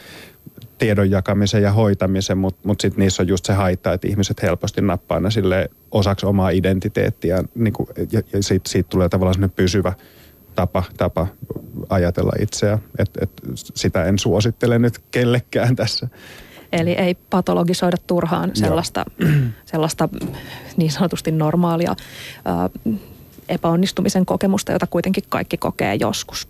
[0.82, 4.82] tiedon jakamisen ja hoitamisen, mutta mut sitten niissä on just se haitta, että ihmiset helposti
[4.82, 9.56] nappaa ne sille osaksi omaa identiteettiä niin kuin, ja, ja siitä, siitä tulee tavallaan sellainen
[9.56, 9.94] pysyvä
[10.56, 11.28] tapa, tapa
[11.89, 12.80] ajatella itseä.
[13.00, 16.08] Et, et sitä en suosittele nyt kellekään tässä.
[16.72, 19.06] Eli ei patologisoida turhaan sellaista,
[19.72, 20.10] sellaista
[20.78, 21.96] niin sanotusti normaalia
[22.46, 22.70] ää,
[23.50, 26.48] epäonnistumisen kokemusta, jota kuitenkin kaikki kokee joskus.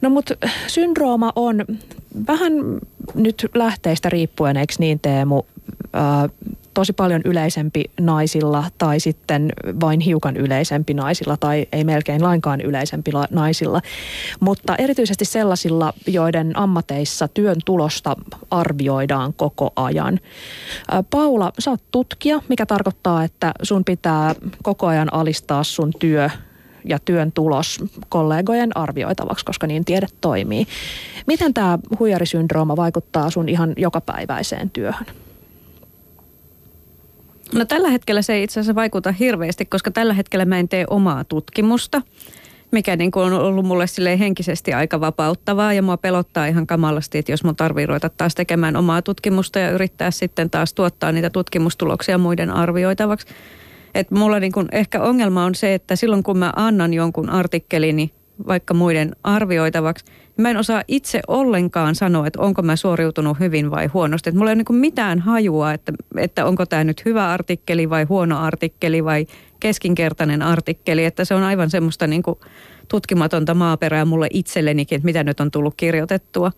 [0.00, 0.34] No mutta
[0.66, 1.64] syndrooma on
[2.26, 2.52] vähän
[3.14, 5.42] nyt lähteistä riippuen, eikö niin Teemu,
[6.74, 13.10] tosi paljon yleisempi naisilla tai sitten vain hiukan yleisempi naisilla tai ei melkein lainkaan yleisempi
[13.30, 13.80] naisilla.
[14.40, 18.16] Mutta erityisesti sellaisilla, joiden ammateissa työn tulosta
[18.50, 20.20] arvioidaan koko ajan.
[21.10, 26.30] Paula, sä oot tutkija, mikä tarkoittaa, että sun pitää koko ajan alistaa sun työ
[26.84, 30.66] ja työn tulos kollegojen arvioitavaksi, koska niin tiede toimii.
[31.26, 35.06] Miten tämä huijarisyndrooma vaikuttaa sun ihan jokapäiväiseen työhön?
[37.54, 40.84] No tällä hetkellä se ei itse asiassa vaikuta hirveästi, koska tällä hetkellä mä en tee
[40.90, 42.02] omaa tutkimusta,
[42.70, 47.18] mikä niin kuin on ollut mulle sille henkisesti aika vapauttavaa ja mua pelottaa ihan kamalasti,
[47.18, 51.30] että jos mun tarvii ruveta taas tekemään omaa tutkimusta ja yrittää sitten taas tuottaa niitä
[51.30, 53.26] tutkimustuloksia muiden arvioitavaksi.
[53.94, 58.10] Et mulla niin kuin ehkä ongelma on se, että silloin kun mä annan jonkun artikkelini
[58.46, 63.70] vaikka muiden arvioitavaksi, niin mä en osaa itse ollenkaan sanoa, että onko mä suoriutunut hyvin
[63.70, 64.30] vai huonosti.
[64.30, 68.04] Et mulla ei ole niin mitään hajua, että, että onko tämä nyt hyvä artikkeli vai
[68.04, 69.26] huono artikkeli vai
[69.60, 71.04] keskinkertainen artikkeli.
[71.04, 72.22] Että se on aivan semmoista niin
[72.88, 76.52] tutkimatonta maaperää mulle itsellenikin, että mitä nyt on tullut kirjoitettua.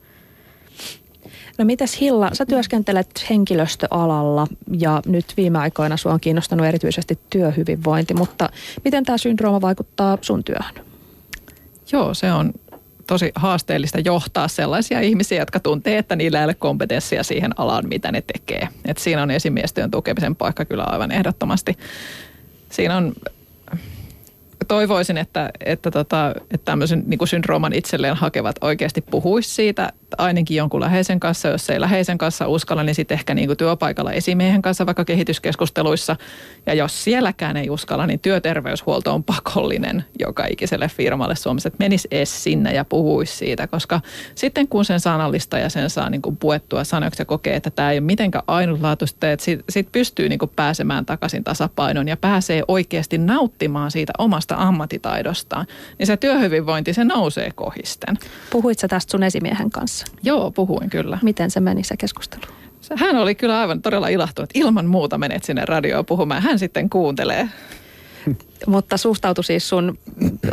[1.58, 4.46] No mitäs Hilla, sä työskentelet henkilöstöalalla
[4.78, 8.50] ja nyt viime aikoina sua on kiinnostanut erityisesti työhyvinvointi, mutta
[8.84, 10.74] miten tämä syndrooma vaikuttaa sun työhön?
[11.92, 12.52] Joo, se on
[13.06, 18.12] tosi haasteellista johtaa sellaisia ihmisiä, jotka tuntee, että niillä ei ole kompetenssia siihen alaan, mitä
[18.12, 18.68] ne tekee.
[18.84, 21.78] Et siinä on esimiestyön tukemisen paikka kyllä aivan ehdottomasti.
[22.70, 23.12] Siinä on
[24.68, 30.80] toivoisin, että, että, tota, että tämmöisen niin syndrooman itselleen hakevat oikeasti puhuisi siitä, ainakin jonkun
[30.80, 31.48] läheisen kanssa.
[31.48, 36.16] Jos ei läheisen kanssa uskalla, niin sitten ehkä niin kuin työpaikalla esimiehen kanssa vaikka kehityskeskusteluissa.
[36.66, 41.66] Ja jos sielläkään ei uskalla, niin työterveyshuolto on pakollinen joka ikiselle firmalle Suomessa.
[41.66, 44.00] Että menisi edes sinne ja puhuisi siitä, koska
[44.34, 47.90] sitten kun sen sanallista ja sen saa niin kuin puettua sanoiksi ja kokee, että tämä
[47.90, 52.62] ei ole mitenkään ainutlaatuista, että sitten sit pystyy niin kuin pääsemään takaisin tasapainoon ja pääsee
[52.68, 55.66] oikeasti nauttimaan siitä omasta ammattitaidostaan,
[55.98, 58.18] niin se työhyvinvointi, se nousee kohisten.
[58.50, 60.01] Puhuit tästä sun esimiehen kanssa?
[60.22, 61.18] Joo, puhuin kyllä.
[61.22, 62.42] Miten se meni se keskustelu?
[62.96, 64.50] Hän oli kyllä aivan todella ilahtunut.
[64.54, 66.42] Ilman muuta menet sinne radioon puhumaan.
[66.42, 67.48] Hän sitten kuuntelee.
[68.66, 69.98] Mutta suhtautui siis sun,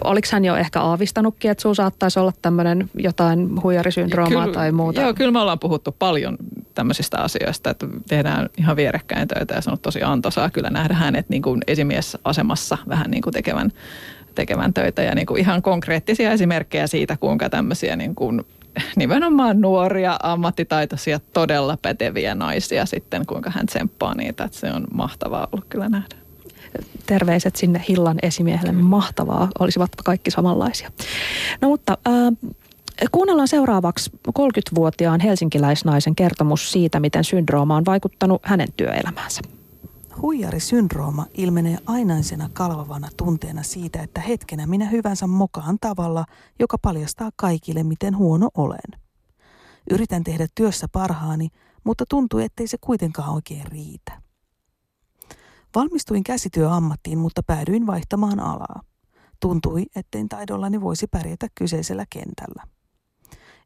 [0.04, 5.02] oliko hän jo ehkä aavistanutkin, että sun saattaisi olla tämmöinen jotain huijarisyndroomaa kyllä, tai muuta?
[5.02, 6.38] Joo, kyllä me ollaan puhuttu paljon
[6.74, 11.30] tämmöisistä asioista, että tehdään ihan vierekkäin töitä ja se on tosi antoisaa kyllä nähdä hänet
[11.30, 13.72] niin kuin esimiesasemassa vähän niin kuin tekevän,
[14.36, 18.46] tekevän töitä ja niin kuin ihan konkreettisia esimerkkejä siitä, kuinka tämmöisiä niin kuin
[18.96, 24.44] nimenomaan nuoria, ammattitaitoisia, todella päteviä naisia sitten, kuinka hän tsemppaa niitä.
[24.44, 26.16] Että se on mahtavaa ollut kyllä nähdä.
[27.06, 28.72] Terveiset sinne Hillan esimiehelle.
[28.72, 29.50] Mahtavaa.
[29.60, 30.92] Olisivat kaikki samanlaisia.
[31.62, 32.52] No mutta äh,
[33.12, 39.42] kuunnellaan seuraavaksi 30-vuotiaan helsinkiläisnaisen kertomus siitä, miten syndrooma on vaikuttanut hänen työelämäänsä.
[40.22, 46.26] Huijarisyndrooma ilmenee ainaisena kalvavana tunteena siitä, että hetkenä minä hyvänsä mokaan tavalla,
[46.60, 49.02] joka paljastaa kaikille, miten huono olen.
[49.92, 51.48] Yritän tehdä työssä parhaani,
[51.84, 54.22] mutta tuntuu, ettei se kuitenkaan oikein riitä.
[55.76, 58.82] Valmistuin käsityöammattiin, mutta päädyin vaihtamaan alaa.
[59.40, 62.64] Tuntui, ettein taidollani voisi pärjätä kyseisellä kentällä.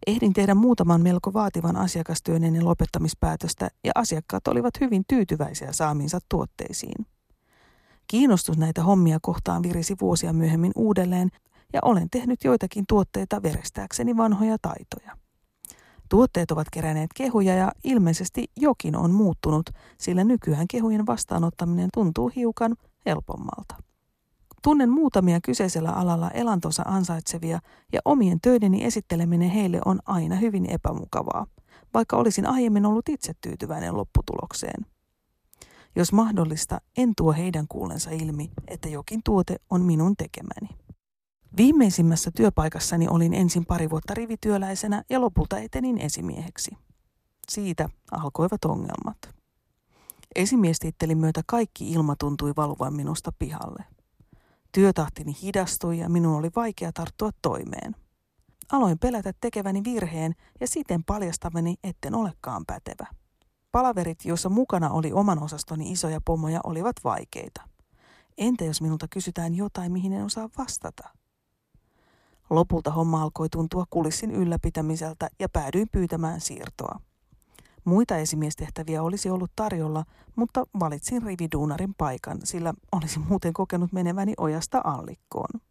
[0.08, 7.06] Ehdin tehdä muutaman melko vaativan asiakastyön ennen lopettamispäätöstä ja asiakkaat olivat hyvin tyytyväisiä saamiinsa tuotteisiin.
[8.08, 11.30] Kiinnostus näitä hommia kohtaan virisi vuosia myöhemmin uudelleen
[11.74, 15.18] ja olen tehnyt joitakin tuotteita verestääkseni vanhoja taitoja.
[16.10, 22.76] Tuotteet ovat keränneet kehuja ja ilmeisesti jokin on muuttunut, sillä nykyään kehujen vastaanottaminen tuntuu hiukan
[23.06, 23.76] helpommalta.
[24.63, 27.60] Tunnen muutamia kyseisellä alalla elantonsa ansaitsevia
[27.93, 31.47] ja omien töideni esitteleminen heille on aina hyvin epämukavaa,
[31.93, 34.86] vaikka olisin aiemmin ollut itse tyytyväinen lopputulokseen.
[35.95, 40.69] Jos mahdollista, en tuo heidän kuulensa ilmi, että jokin tuote on minun tekemäni.
[41.58, 46.71] Viimeisimmässä työpaikassani olin ensin pari vuotta rivityöläisenä ja lopulta etenin esimieheksi.
[47.49, 49.17] Siitä alkoivat ongelmat.
[50.36, 53.92] Esimiestittelin myötä kaikki ilma tuntui valuvan minusta pihalle.
[54.73, 57.95] Työtahtini hidastui ja minun oli vaikea tarttua toimeen.
[58.71, 63.07] Aloin pelätä tekeväni virheen ja siten paljastavani, etten olekaan pätevä.
[63.71, 67.62] Palaverit, joissa mukana oli oman osastoni isoja pomoja, olivat vaikeita.
[68.38, 71.09] Entä jos minulta kysytään jotain, mihin en osaa vastata?
[72.49, 76.99] Lopulta homma alkoi tuntua kulissin ylläpitämiseltä ja päädyin pyytämään siirtoa.
[77.86, 84.82] Muita esimiestehtäviä olisi ollut tarjolla, mutta valitsin rividuunarin paikan, sillä olisin muuten kokenut meneväni ojasta
[84.84, 85.62] allikkoon.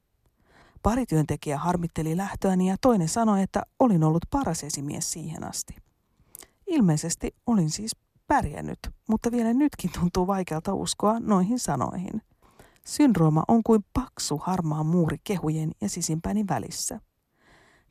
[0.82, 5.76] Pari työntekijä harmitteli lähtöäni ja toinen sanoi, että olin ollut paras esimies siihen asti.
[6.66, 7.96] Ilmeisesti olin siis
[8.26, 12.22] pärjännyt, mutta vielä nytkin tuntuu vaikealta uskoa noihin sanoihin.
[12.86, 17.00] Syndrooma on kuin paksu harmaa muuri kehujen ja sisimpäni välissä.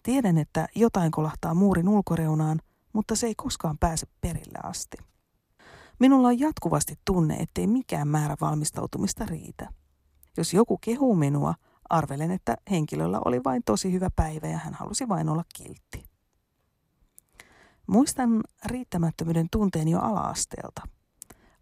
[0.03, 2.61] Tiedän, että jotain kolahtaa muurin ulkoreunaan,
[2.93, 4.97] mutta se ei koskaan pääse perille asti.
[5.99, 9.69] Minulla on jatkuvasti tunne, ettei mikään määrä valmistautumista riitä.
[10.37, 11.53] Jos joku kehuu minua,
[11.89, 16.03] arvelen, että henkilöllä oli vain tosi hyvä päivä ja hän halusi vain olla kiltti.
[17.87, 20.81] Muistan riittämättömyyden tunteen jo ala-asteelta.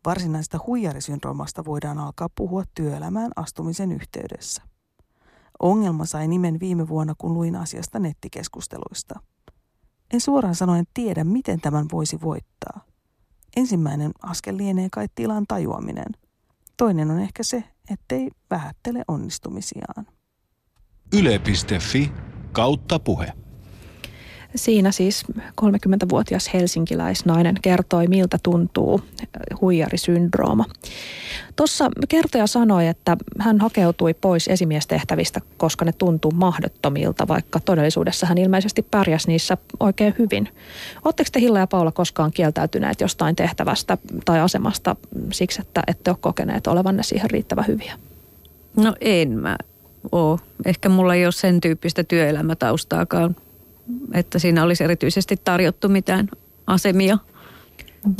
[0.06, 4.62] Varsinaista huijarisyndroomasta voidaan alkaa puhua työelämään astumisen yhteydessä.
[5.60, 9.20] Ongelma sai nimen viime vuonna, kun luin asiasta nettikeskusteluista–
[10.14, 12.86] en suoraan sanoen tiedä, miten tämän voisi voittaa.
[13.56, 16.06] Ensimmäinen askel lienee kai tilan tajuaminen.
[16.78, 20.08] Toinen on ehkä se, ettei vähättele onnistumisiaan.
[21.14, 22.12] Yle.fi
[22.52, 23.34] kautta puhe.
[24.56, 25.24] Siinä siis
[25.62, 29.02] 30-vuotias helsinkiläisnainen kertoi, miltä tuntuu
[29.62, 30.66] huijarisyndrooma.
[31.56, 38.38] Tuossa kertoja sanoi, että hän hakeutui pois esimiestehtävistä, koska ne tuntuu mahdottomilta, vaikka todellisuudessa hän
[38.38, 40.50] ilmeisesti pärjäsi niissä oikein hyvin.
[41.06, 44.96] Oletteko te Hilla ja Paula koskaan kieltäytyneet jostain tehtävästä tai asemasta
[45.32, 47.94] siksi, että ette ole kokeneet olevanne siihen riittävän hyviä?
[48.78, 49.58] No en mä
[50.12, 50.40] ole.
[50.66, 53.36] Ehkä mulla ei ole sen tyyppistä työelämätaustaakaan
[54.14, 56.30] että siinä olisi erityisesti tarjottu mitään
[56.68, 57.18] asemia.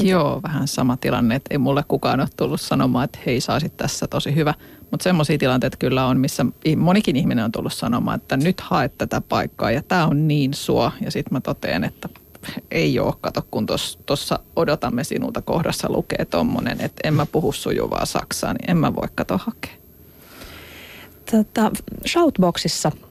[0.02, 4.08] Joo, vähän sama tilanne, että ei mulle kukaan ole tullut sanomaan, että hei saisit tässä
[4.08, 4.54] tosi hyvä.
[4.92, 6.46] Mutta semmoisia tilanteita kyllä on, missä
[6.78, 10.92] monikin ihminen on tullut sanomaan, että nyt haet tätä paikkaa ja tämä on niin sua.
[11.02, 12.10] Ja sitten mä totean, että
[12.72, 13.66] ei ole, kato kun
[14.06, 18.96] tuossa odotamme sinulta kohdassa lukee tommonen, että en mä puhu sujuvaa saksaa, niin en mä
[18.96, 19.74] voi kato hakea.
[21.32, 21.72] Tota,
[22.08, 22.92] Shoutboxissa–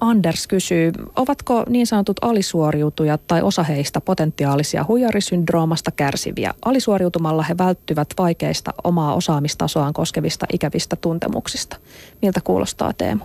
[0.00, 6.54] Anders kysyy, ovatko niin sanotut alisuoriutujat tai osa heistä potentiaalisia huijarisyndroomasta kärsiviä?
[6.64, 11.76] Alisuoriutumalla he välttyvät vaikeista omaa osaamistasoaan koskevista ikävistä tuntemuksista.
[12.22, 13.24] Miltä kuulostaa Teemu?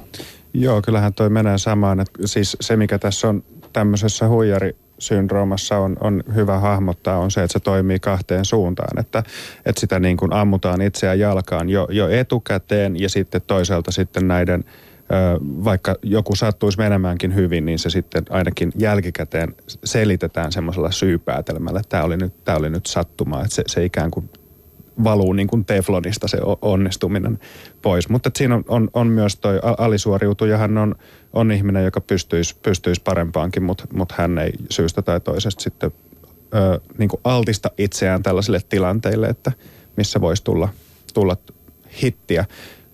[0.53, 1.99] Joo, kyllähän toi menee samaan.
[1.99, 7.53] Että siis se, mikä tässä on tämmöisessä huijarisyndroomassa on, on hyvä hahmottaa, on se, että
[7.53, 8.99] se toimii kahteen suuntaan.
[8.99, 9.23] Että,
[9.65, 14.63] että sitä niin kuin ammutaan itseään jalkaan jo, jo etukäteen ja sitten toisaalta sitten näiden–
[15.41, 22.03] vaikka joku sattuisi menemäänkin hyvin, niin se sitten ainakin jälkikäteen selitetään semmoisella syypäätelmällä, että tämä
[22.03, 24.29] oli nyt, tämä oli nyt sattuma, että se, se ikään kuin
[25.03, 27.39] valuu niin kuin teflonista se onnistuminen
[27.81, 28.09] pois.
[28.09, 30.95] Mutta siinä on, on, on myös toi alisuoriutujahan on,
[31.33, 35.91] on ihminen, joka pystyisi, pystyisi parempaankin, mutta, mutta hän ei syystä tai toisesta sitten
[36.55, 39.51] ö, niin kuin altista itseään tällaisille tilanteille, että
[39.97, 40.69] missä voisi tulla,
[41.13, 41.37] tulla
[42.03, 42.45] hittiä.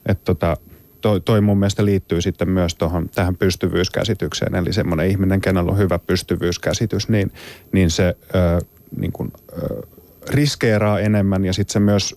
[0.06, 0.58] Että tota,
[1.02, 4.56] toi, toi mun mielestä liittyy sitten myös tohon, tähän pystyvyyskäsitykseen.
[4.56, 7.32] Eli semmoinen ihminen, kenellä on hyvä pystyvyyskäsitys, niin,
[7.72, 8.66] niin se ö,
[8.98, 9.32] niin kuin,
[9.64, 9.82] ö,
[10.30, 12.16] riskeeraa enemmän ja sitten se myös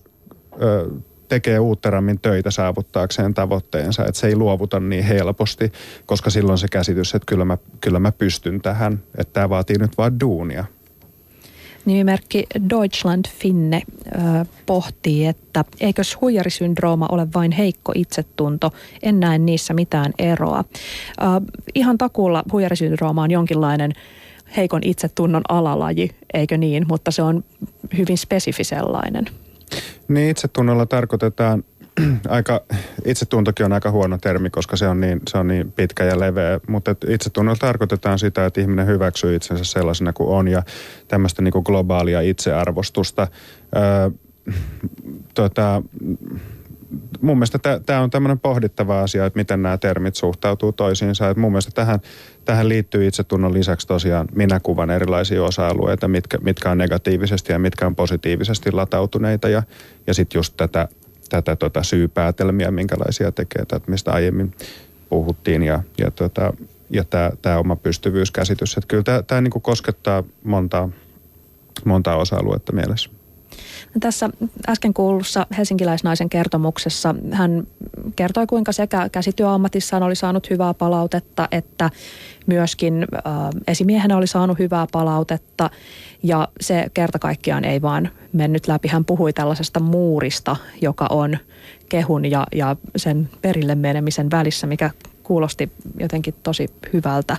[0.61, 0.89] ö,
[1.29, 5.71] tekee uutterammin töitä saavuttaakseen tavoitteensa, että se ei luovuta niin helposti,
[6.05, 9.97] koska silloin se käsitys, että kyllä mä, kyllä mä pystyn tähän, että tämä vaatii nyt
[9.97, 10.65] vaan duunia.
[11.85, 13.81] Nimimerkki Deutschland Finne
[14.65, 18.71] pohtii, että eikös huijarisyndrooma ole vain heikko itsetunto,
[19.03, 20.63] en näe niissä mitään eroa.
[21.75, 23.93] Ihan takuulla huijarisyndrooma on jonkinlainen
[24.57, 27.43] heikon itsetunnon alalaji, eikö niin, mutta se on
[27.97, 29.25] hyvin spesifi sellainen.
[30.07, 31.63] Niin, itsetunnolla tarkoitetaan
[32.29, 32.61] aika,
[33.05, 36.59] itsetuntokin on aika huono termi, koska se on niin, se on niin pitkä ja leveä,
[36.67, 40.63] mutta itsetunnolla tarkoitetaan sitä, että ihminen hyväksyy itsensä sellaisena kuin on ja
[41.07, 43.27] tämmöistä niin kuin globaalia itsearvostusta.
[43.75, 44.09] Öö,
[45.33, 45.81] tota,
[47.21, 51.29] mun mielestä tämä on tämmöinen pohdittava asia, että miten nämä termit suhtautuu toisiinsa.
[51.29, 51.99] Et mun mielestä tähän,
[52.45, 57.95] tähän liittyy itsetunnon lisäksi tosiaan minäkuvan erilaisia osa-alueita, mitkä, mitkä on negatiivisesti ja mitkä on
[57.95, 59.49] positiivisesti latautuneita.
[59.49, 59.63] Ja,
[60.07, 60.87] ja sitten just tätä,
[61.41, 64.55] tätä tota syypäätelmiä, minkälaisia tekee, tätä, mistä aiemmin
[65.09, 65.63] puhuttiin.
[65.63, 66.53] Ja, ja, tota,
[66.89, 67.03] ja
[67.41, 68.77] tämä oma pystyvyyskäsitys.
[68.77, 70.89] Että kyllä tämä niinku koskettaa montaa,
[71.85, 73.09] montaa osa-aluetta mielessä.
[73.99, 74.29] Tässä
[74.69, 77.67] äsken kuulussa helsinkiläisnaisen kertomuksessa hän
[78.15, 81.89] kertoi, kuinka sekä käsityöammatissaan oli saanut hyvää palautetta, että
[82.45, 83.33] myöskin äh,
[83.67, 85.69] esimiehenä oli saanut hyvää palautetta.
[86.23, 88.87] Ja se kerta kaikkiaan ei vaan mennyt läpi.
[88.87, 91.37] Hän puhui tällaisesta muurista, joka on
[91.89, 94.89] kehun ja, ja sen perille menemisen välissä, mikä
[95.23, 97.37] kuulosti jotenkin tosi hyvältä.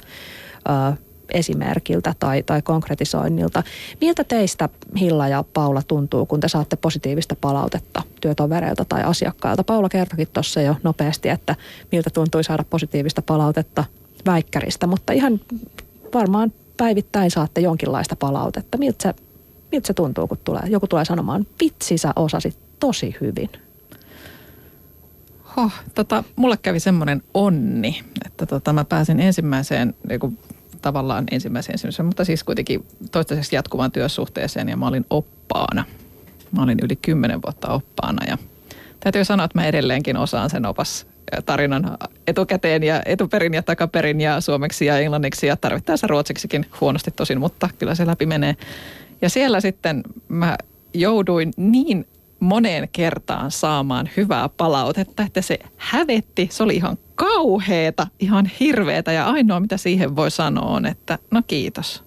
[0.71, 0.99] Äh,
[1.35, 3.63] esimerkiltä tai, tai konkretisoinnilta.
[4.01, 4.69] Miltä teistä
[5.01, 9.65] Hilla ja Paula tuntuu, kun te saatte positiivista palautetta työtovereilta tai asiakkailta?
[9.65, 11.57] Paula kertokin tuossa jo nopeasti, että
[11.93, 13.85] miltä tuntui saada positiivista palautetta
[14.27, 15.41] väikkäristä, mutta ihan
[16.15, 18.79] varmaan päivittäin saatte jonkinlaista palautetta.
[18.79, 19.15] Miltä se,
[19.73, 23.51] miltä se tuntuu, kun tulee, joku tulee sanomaan, vitsi sä osasit tosi hyvin?
[25.57, 30.39] Hoh, tota, mulle kävi semmoinen onni, että tota, mä pääsin ensimmäiseen niin
[30.85, 35.85] tavallaan ensimmäisen ensimmäisen, mutta siis kuitenkin toistaiseksi jatkuvaan työsuhteeseen ja mä olin oppaana.
[36.53, 38.39] Mä olin yli kymmenen vuotta oppaana ja
[39.01, 41.07] täytyy sanoa, että mä edelleenkin osaan sen opas
[41.47, 47.41] tarinan etukäteen ja etuperin ja takaperin ja suomeksi ja englanniksi ja tarvittaessa ruotsiksikin huonosti tosin,
[47.41, 48.57] mutta kyllä se läpi menee.
[49.23, 50.57] Ja siellä sitten mä
[50.95, 52.07] jouduin niin
[52.41, 56.49] moneen kertaan saamaan hyvää palautetta, että se hävetti.
[56.53, 61.43] Se oli ihan kauheeta, ihan hirveetä ja ainoa mitä siihen voi sanoa on, että no
[61.47, 62.05] kiitos.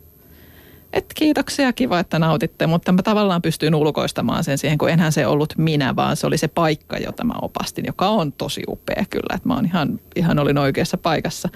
[0.94, 5.28] Et kiitoksia, kiva, että nautitte, mutta mä tavallaan pystyin ulkoistamaan sen siihen, kun enhän se
[5.28, 9.36] ollut minä, vaan se oli se paikka, jota mä opastin, joka on tosi upea kyllä,
[9.36, 11.50] että mä oon ihan, ihan olin oikeassa paikassa.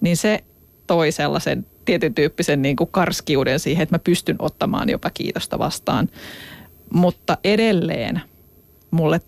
[0.00, 0.44] Niin se
[0.86, 6.08] toi sellaisen tietyn tyyppisen niin kuin karskiuden siihen, että mä pystyn ottamaan jopa kiitosta vastaan.
[6.90, 8.20] Mutta edelleen
[8.90, 9.20] mulle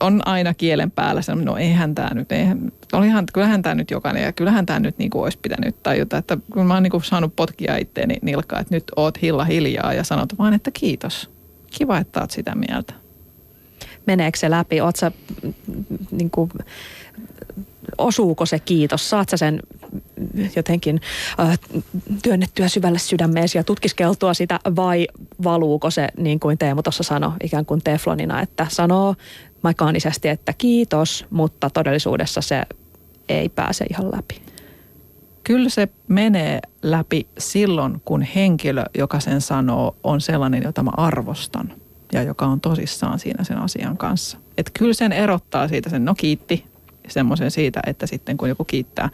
[0.00, 4.22] on aina kielen päällä se, no eihän tämä nyt, eihän, olihan, kyllähän tämä nyt jokainen
[4.22, 7.04] ja kyllähän tämä nyt niin kuin olisi pitänyt tajuta, että kun mä oon niin kuin
[7.04, 11.30] saanut potkia itteeni nilkaa, että nyt oot hilla hiljaa ja sanot vaan, että kiitos.
[11.70, 12.94] Kiva, että oot sitä mieltä.
[14.06, 14.80] Meneekö se läpi?
[14.80, 15.12] Oot sä,
[16.10, 16.50] niin kuin,
[17.98, 19.10] osuuko se kiitos?
[19.10, 19.60] Saat sä sen
[20.56, 21.00] jotenkin
[21.40, 21.58] äh,
[22.22, 25.06] työnnettyä syvälle sydämeesi ja tutkiskeltua sitä vai
[25.44, 29.14] valuuko se, niin kuin Teemu tuossa sanoi, ikään kuin teflonina, että sanoo
[29.62, 32.62] mekaanisesti, että kiitos, mutta todellisuudessa se
[33.28, 34.42] ei pääse ihan läpi.
[35.44, 41.72] Kyllä se menee läpi silloin, kun henkilö, joka sen sanoo, on sellainen, jota mä arvostan
[42.12, 44.38] ja joka on tosissaan siinä sen asian kanssa.
[44.58, 46.64] Että kyllä sen erottaa siitä sen, no kiitti,
[47.10, 49.08] semmoisen siitä, että sitten kun joku kiittää.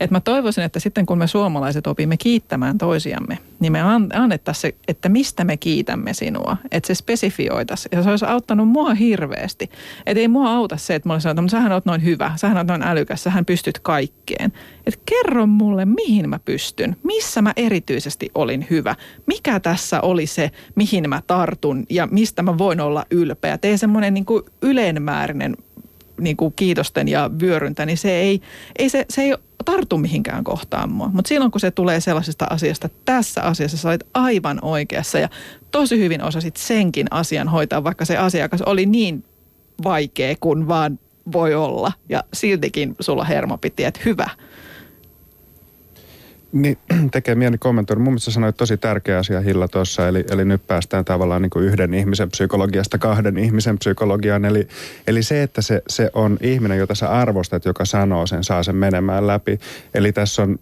[0.00, 3.80] Että mä toivoisin, että sitten kun me suomalaiset opimme kiittämään toisiamme, niin me
[4.14, 6.56] annettaisiin se, että mistä me kiitämme sinua.
[6.70, 7.96] Että se spesifioitaisiin.
[7.96, 9.70] Ja se olisi auttanut mua hirveästi.
[10.06, 12.66] Että ei mua auta se, että olisin sanonut, että sähän oot noin hyvä, sähän oot
[12.66, 14.52] noin älykäs, sähän pystyt kaikkeen.
[14.86, 18.94] Että kerro mulle, mihin mä pystyn, missä mä erityisesti olin hyvä,
[19.26, 23.58] mikä tässä oli se, mihin mä tartun ja mistä mä voin olla ylpeä.
[23.58, 25.56] Tee semmoinen niin kuin ylenmäärinen
[26.22, 28.40] niin kuin kiitosten ja vyöryntä, niin se ei,
[28.78, 31.10] ei, se, se ei tartu mihinkään kohtaan mua.
[31.12, 35.28] Mutta silloin kun se tulee sellaisesta asiasta, tässä asiassa sä olit aivan oikeassa ja
[35.70, 39.24] tosi hyvin osasit senkin asian hoitaa, vaikka se asiakas oli niin
[39.84, 40.98] vaikea kuin vaan
[41.32, 41.92] voi olla.
[42.08, 44.30] Ja siltikin sulla hermo piti, että hyvä.
[46.52, 46.78] Niin,
[47.12, 48.00] tekee mieli kommentoida.
[48.00, 51.64] Mun mielestä sanoit tosi tärkeä asia Hilla tuossa, eli, eli nyt päästään tavallaan niin kuin
[51.64, 54.44] yhden ihmisen psykologiasta kahden ihmisen psykologiaan.
[54.44, 54.68] Eli,
[55.06, 58.76] eli se, että se, se on ihminen, jota sä arvostat, joka sanoo sen, saa sen
[58.76, 59.58] menemään läpi.
[59.94, 60.58] Eli tässä on,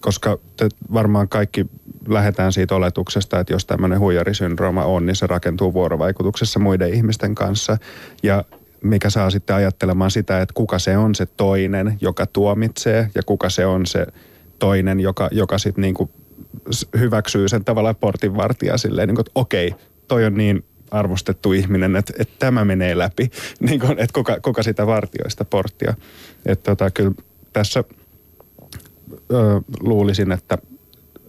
[0.00, 1.66] koska te varmaan kaikki
[2.08, 7.76] lähdetään siitä oletuksesta, että jos tämmöinen huijarisyndrooma on, niin se rakentuu vuorovaikutuksessa muiden ihmisten kanssa.
[8.22, 8.44] Ja
[8.82, 13.50] mikä saa sitten ajattelemaan sitä, että kuka se on se toinen, joka tuomitsee ja kuka
[13.50, 14.06] se on se
[14.60, 16.10] toinen, joka, joka sitten niinku
[16.98, 19.74] hyväksyy sen tavallaan portinvartija silleen, niin kuin, että okei,
[20.08, 23.30] toi on niin arvostettu ihminen, että, että tämä menee läpi,
[23.68, 25.94] niin kuin, että kuka, kuka sitä vartioista porttia.
[26.46, 27.12] Että tota, kyllä
[27.52, 27.84] tässä
[29.32, 30.58] ö, luulisin, että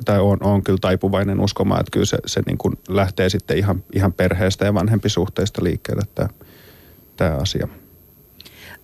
[0.06, 3.84] tai on, on kyllä taipuvainen uskomaan, että kyllä se, se niin kuin lähtee sitten ihan,
[3.94, 6.30] ihan perheestä ja vanhempisuhteista liikkeelle tämä,
[7.18, 7.68] tämä asia.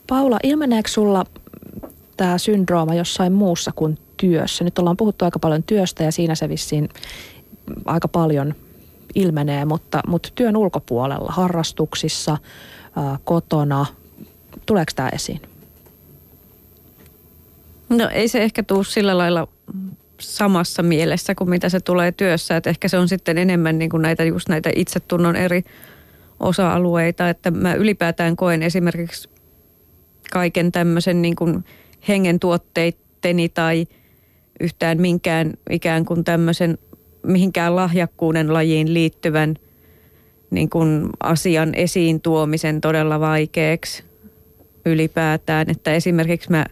[0.07, 1.25] Paula, ilmeneekö sulla
[2.17, 4.63] tämä syndrooma jossain muussa kuin työssä?
[4.63, 6.89] Nyt ollaan puhuttu aika paljon työstä ja siinä se vissiin
[7.85, 8.55] aika paljon
[9.15, 12.37] ilmenee, mutta, mutta työn ulkopuolella, harrastuksissa,
[13.23, 13.85] kotona,
[14.65, 15.41] tuleeko tämä esiin?
[17.89, 19.47] No ei se ehkä tule sillä lailla
[20.19, 22.57] samassa mielessä kuin mitä se tulee työssä.
[22.57, 25.63] Että ehkä se on sitten enemmän niin kuin näitä, just näitä itsetunnon eri
[26.39, 27.29] osa-alueita.
[27.29, 29.29] Että mä ylipäätään koen esimerkiksi
[30.31, 31.65] kaiken tämmöisen niin kuin
[32.07, 33.87] hengen tuotteitteni tai
[34.59, 36.77] yhtään minkään ikään kuin tämmöisen
[37.23, 39.55] mihinkään lahjakkuuden lajiin liittyvän
[40.51, 44.03] niin kuin asian esiin tuomisen todella vaikeaksi
[44.85, 45.69] ylipäätään.
[45.69, 46.65] Että esimerkiksi mä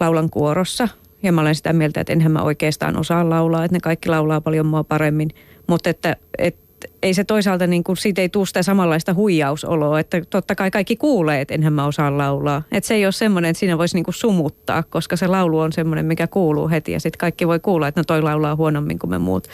[0.00, 0.88] laulan kuorossa
[1.22, 4.40] ja mä olen sitä mieltä, että enhän mä oikeastaan osaa laulaa, että ne kaikki laulaa
[4.40, 5.30] paljon mua paremmin.
[5.66, 6.67] Mutta että, että
[7.02, 10.96] ei se toisaalta, niin kuin, siitä ei tule sitä samanlaista huijausoloa, että totta kai kaikki
[10.96, 12.62] kuulee, että enhän mä osaa laulaa.
[12.72, 15.72] Että se ei ole semmoinen, että siinä voisi niin kuin sumuttaa, koska se laulu on
[15.72, 19.10] semmoinen, mikä kuuluu heti ja sitten kaikki voi kuulla, että no toi laulaa huonommin kuin
[19.10, 19.48] me muut.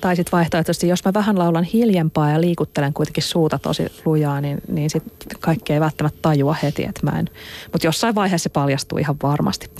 [0.00, 4.58] Tai sitten vaihtoehtoisesti, jos mä vähän laulan hiljempaa ja liikuttelen kuitenkin suuta tosi lujaa, niin,
[4.68, 7.28] niin sitten kaikki ei välttämättä tajua heti, että mä en.
[7.72, 9.70] Mutta jossain vaiheessa se paljastuu ihan varmasti.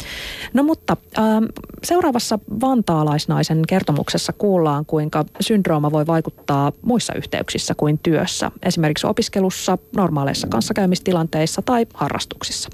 [0.55, 1.45] No mutta ähm,
[1.85, 8.51] seuraavassa vantaalaisnaisen kertomuksessa kuullaan, kuinka syndrooma voi vaikuttaa muissa yhteyksissä kuin työssä.
[8.62, 12.69] Esimerkiksi opiskelussa, normaaleissa kanssakäymistilanteissa tai harrastuksissa.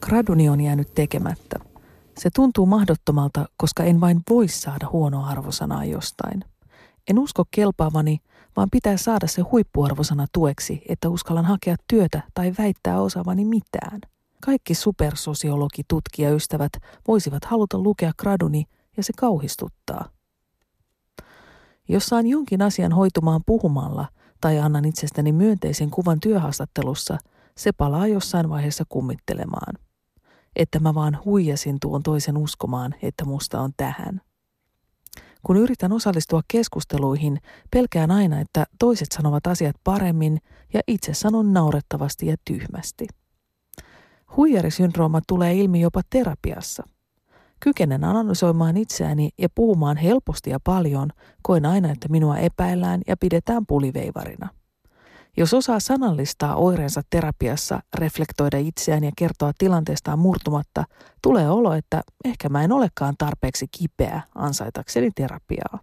[0.00, 1.71] Graduni on jäänyt tekemättä.
[2.18, 6.44] Se tuntuu mahdottomalta, koska en vain voi saada huonoa arvosanaa jostain.
[7.10, 8.18] En usko kelpaavani,
[8.56, 14.00] vaan pitää saada se huippuarvosana tueksi, että uskallan hakea työtä tai väittää osaavani mitään.
[14.44, 16.72] Kaikki supersosiologitutkijaystävät
[17.08, 18.64] voisivat haluta lukea graduni
[18.96, 20.08] ja se kauhistuttaa.
[21.88, 24.08] Jos saan jonkin asian hoitumaan puhumalla
[24.40, 27.18] tai annan itsestäni myönteisen kuvan työhaastattelussa,
[27.56, 29.74] se palaa jossain vaiheessa kummittelemaan–
[30.56, 34.20] että mä vaan huijasin tuon toisen uskomaan, että musta on tähän.
[35.42, 37.38] Kun yritän osallistua keskusteluihin,
[37.70, 40.38] pelkään aina, että toiset sanovat asiat paremmin
[40.74, 43.06] ja itse sanon naurettavasti ja tyhmästi.
[44.36, 46.84] Huijarisyndrooma tulee ilmi jopa terapiassa.
[47.60, 51.10] Kykenen analysoimaan itseäni ja puhumaan helposti ja paljon,
[51.42, 54.48] koen aina, että minua epäillään ja pidetään puliveivarina–
[55.36, 60.84] jos osaa sanallistaa oireensa terapiassa, reflektoida itseään ja kertoa tilanteestaan murtumatta,
[61.22, 65.78] tulee olo, että ehkä mä en olekaan tarpeeksi kipeä ansaitakseni terapiaa.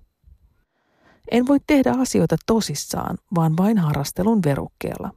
[1.32, 5.12] En voi tehdä asioita tosissaan, vaan vain harrastelun verukkeella.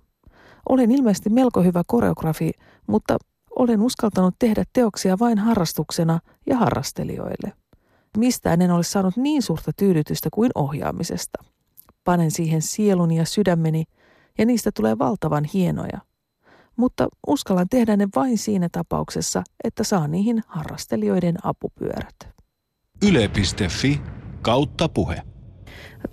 [0.68, 2.50] Olen ilmeisesti melko hyvä koreografi,
[2.86, 3.16] mutta
[3.56, 7.52] olen uskaltanut tehdä teoksia vain harrastuksena ja harrastelijoille.
[8.16, 11.44] Mistään en ole saanut niin suurta tyydytystä kuin ohjaamisesta.
[12.04, 13.84] Panen siihen sieluni ja sydämeni–
[14.38, 15.98] ja niistä tulee valtavan hienoja.
[16.76, 22.14] Mutta uskallan tehdä ne vain siinä tapauksessa, että saa niihin harrastelijoiden apupyörät.
[23.02, 24.00] Yle.fi
[24.42, 25.22] kautta puhe.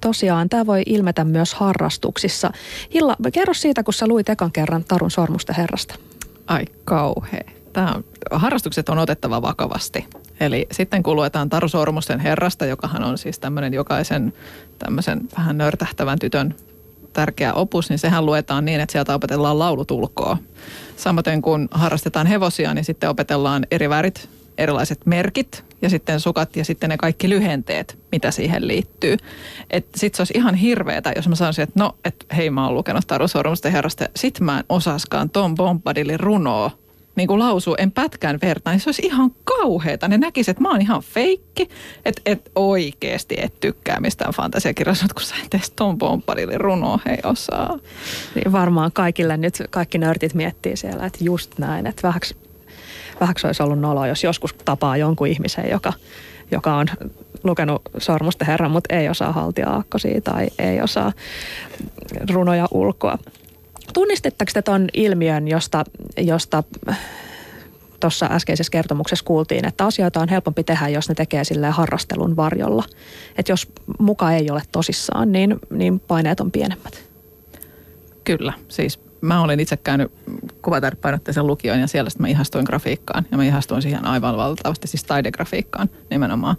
[0.01, 2.51] Tosiaan, tämä voi ilmetä myös harrastuksissa.
[2.93, 5.95] Hilla, kerro siitä, kun sä luit ekan kerran Tarun sormusta herrasta.
[6.47, 7.51] Ai kauhea.
[7.73, 10.05] Tämä on, harrastukset on otettava vakavasti.
[10.39, 14.33] Eli sitten kun luetaan Taru Sormusten herrasta, jokahan on siis tämmöinen jokaisen
[14.79, 16.55] tämmöisen vähän nörtähtävän tytön
[17.13, 20.37] tärkeä opus, niin sehän luetaan niin, että sieltä opetellaan laulutulkoa.
[20.97, 24.29] Samoin kun harrastetaan hevosia, niin sitten opetellaan eri värit
[24.59, 29.17] erilaiset merkit ja sitten sukat ja sitten ne kaikki lyhenteet, mitä siihen liittyy.
[29.95, 33.07] Sitten se olisi ihan hirveetä, jos mä sanoisin, että no, että hei mä oon lukenut
[33.07, 36.71] Taru Sormusten herrasta, sit mä en osaskaan Tom Bombadilin runoa
[37.19, 40.07] niin kuin lausuu en pätkän verta, niin se olisi ihan kauheata.
[40.07, 41.69] Ne näkisivät, että mä oon ihan feikki,
[42.05, 47.17] että et oikeasti et tykkää mistään fantasiakirjasta, kun sä et edes Tom Bombadilin runoa hei
[47.23, 47.79] osaa.
[48.35, 52.35] Niin varmaan kaikille nyt kaikki nörtit miettii siellä, että just näin, että vähäksi,
[53.19, 55.93] vähäksi olisi ollut nolo, jos joskus tapaa jonkun ihmisen, joka,
[56.51, 56.87] joka on
[57.43, 61.11] lukenut Sormusten herran, mutta ei osaa haltia aakkosia tai ei osaa
[62.33, 63.17] runoja ulkoa.
[63.93, 65.83] Tunnistetteko te tuon ilmiön, josta,
[66.17, 66.63] josta
[67.99, 72.83] tuossa äskeisessä kertomuksessa kuultiin, että asioita on helpompi tehdä, jos ne tekee sille harrastelun varjolla.
[73.37, 73.67] Että jos
[73.99, 77.09] muka ei ole tosissaan, niin, niin paineet on pienemmät.
[78.23, 80.11] Kyllä, siis mä olen itse käynyt
[80.61, 83.25] kuvataidepainotteisen lukion ja siellä mä ihastuin grafiikkaan.
[83.31, 86.55] Ja mä ihastuin siihen aivan valtavasti, siis taidegrafiikkaan nimenomaan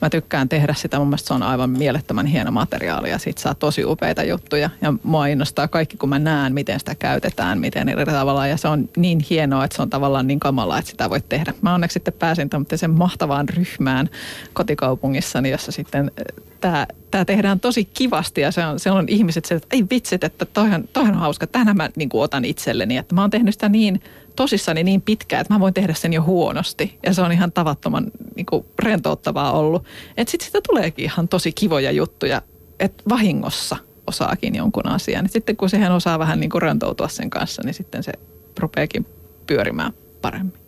[0.00, 0.98] mä tykkään tehdä sitä.
[0.98, 4.70] Mun mielestä se on aivan mielettömän hieno materiaali ja siitä saa tosi upeita juttuja.
[4.82, 8.46] Ja mua innostaa kaikki, kun mä näen, miten sitä käytetään, miten eri tavalla.
[8.46, 11.54] Ja se on niin hienoa, että se on tavallaan niin kamala, että sitä voi tehdä.
[11.62, 14.10] Mä onneksi sitten pääsin sen mahtavaan ryhmään
[14.52, 16.10] kotikaupungissani, jossa sitten
[16.60, 20.44] tämä, tämä tehdään tosi kivasti ja se on, se on ihmiset, että ei vitsit, että
[20.44, 21.46] toihan, toihan on hauska.
[21.46, 24.02] Tänään mä niin kuin otan itselleni, että mä oon tehnyt sitä niin
[24.36, 26.98] tosissani niin pitkään, että mä voin tehdä sen jo huonosti.
[27.06, 28.06] Ja se on ihan tavattoman
[28.36, 29.84] niin kuin rentouttavaa ollut.
[30.16, 32.42] Että sitten sitä tuleekin ihan tosi kivoja juttuja,
[32.80, 35.24] että vahingossa osaakin jonkun asian.
[35.24, 38.12] Et sitten kun siihen osaa vähän niin kuin rentoutua sen kanssa, niin sitten se
[38.58, 39.06] rupeakin
[39.46, 39.92] pyörimään
[40.22, 40.67] paremmin.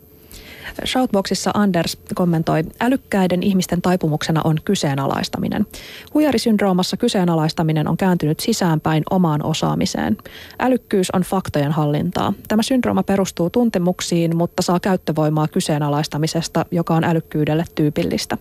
[0.85, 5.65] Shoutboxissa Anders kommentoi, älykkäiden ihmisten taipumuksena on kyseenalaistaminen.
[6.13, 10.17] Huijarisyndroomassa kyseenalaistaminen on kääntynyt sisäänpäin omaan osaamiseen.
[10.59, 12.33] Älykkyys on faktojen hallintaa.
[12.47, 18.37] Tämä syndrooma perustuu tuntemuksiin, mutta saa käyttövoimaa kyseenalaistamisesta, joka on älykkyydelle tyypillistä.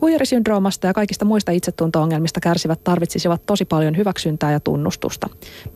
[0.00, 5.26] Huijarisyndroomasta ja kaikista muista itsetunto-ongelmista kärsivät tarvitsisivat tosi paljon hyväksyntää ja tunnustusta.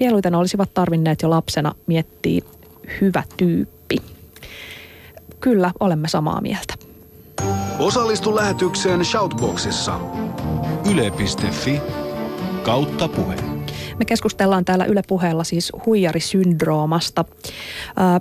[0.01, 2.43] Mieluiten olisivat tarvinneet jo lapsena miettiä
[3.01, 3.84] hyvä tyyppi.
[5.45, 6.74] Kyllä, olemme samaa mieltä.
[7.78, 10.01] Osallistu lähetykseen Shoutboxissa.
[10.90, 11.80] Yle.fi
[12.62, 13.34] kautta puhe.
[13.99, 17.24] Me keskustellaan täällä Yle Puheella siis huijarisyndroomasta.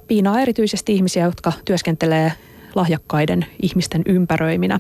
[0.08, 2.32] Piinaa erityisesti ihmisiä, jotka työskentelee
[2.76, 4.80] lahjakkaiden ihmisten ympäröiminä.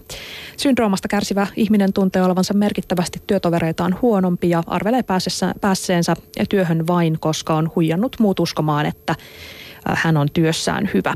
[0.57, 5.03] Syndroomasta kärsivä ihminen tuntee olevansa merkittävästi työtovereitaan huonompi ja arvelee
[5.61, 6.15] päässeensä
[6.49, 9.15] työhön vain, koska on huijannut muut uskomaan, että
[9.85, 11.15] hän on työssään hyvä.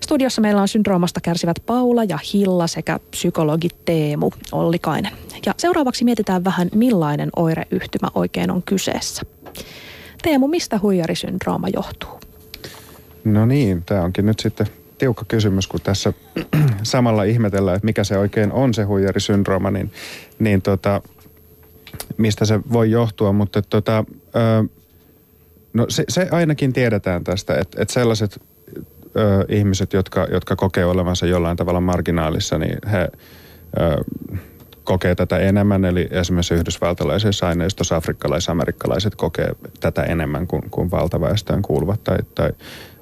[0.00, 5.12] Studiossa meillä on syndroomasta kärsivät Paula ja Hilla sekä psykologi Teemu Ollikainen.
[5.46, 9.22] Ja seuraavaksi mietitään vähän, millainen oireyhtymä oikein on kyseessä.
[10.22, 12.20] Teemu, mistä huijarisyndrooma johtuu?
[13.24, 14.66] No niin, tämä onkin nyt sitten
[14.98, 16.12] tiukka kysymys, kun tässä
[16.82, 19.92] samalla ihmetellään, että mikä se oikein on se huijarisyndrooma, niin,
[20.38, 21.02] niin tota,
[22.16, 24.04] mistä se voi johtua, mutta tota,
[25.78, 28.42] No se, se ainakin tiedetään tästä, että, että sellaiset
[29.16, 33.08] ö, ihmiset, jotka, jotka kokee olevansa jollain tavalla marginaalissa, niin he
[33.80, 34.04] ö,
[34.84, 35.84] kokee tätä enemmän.
[35.84, 42.50] Eli esimerkiksi yhdysvaltalaisessa aineistossa afrikkalais-amerikkalaiset kokee tätä enemmän kuin, kuin valtaväestöön kuuluvat tai, tai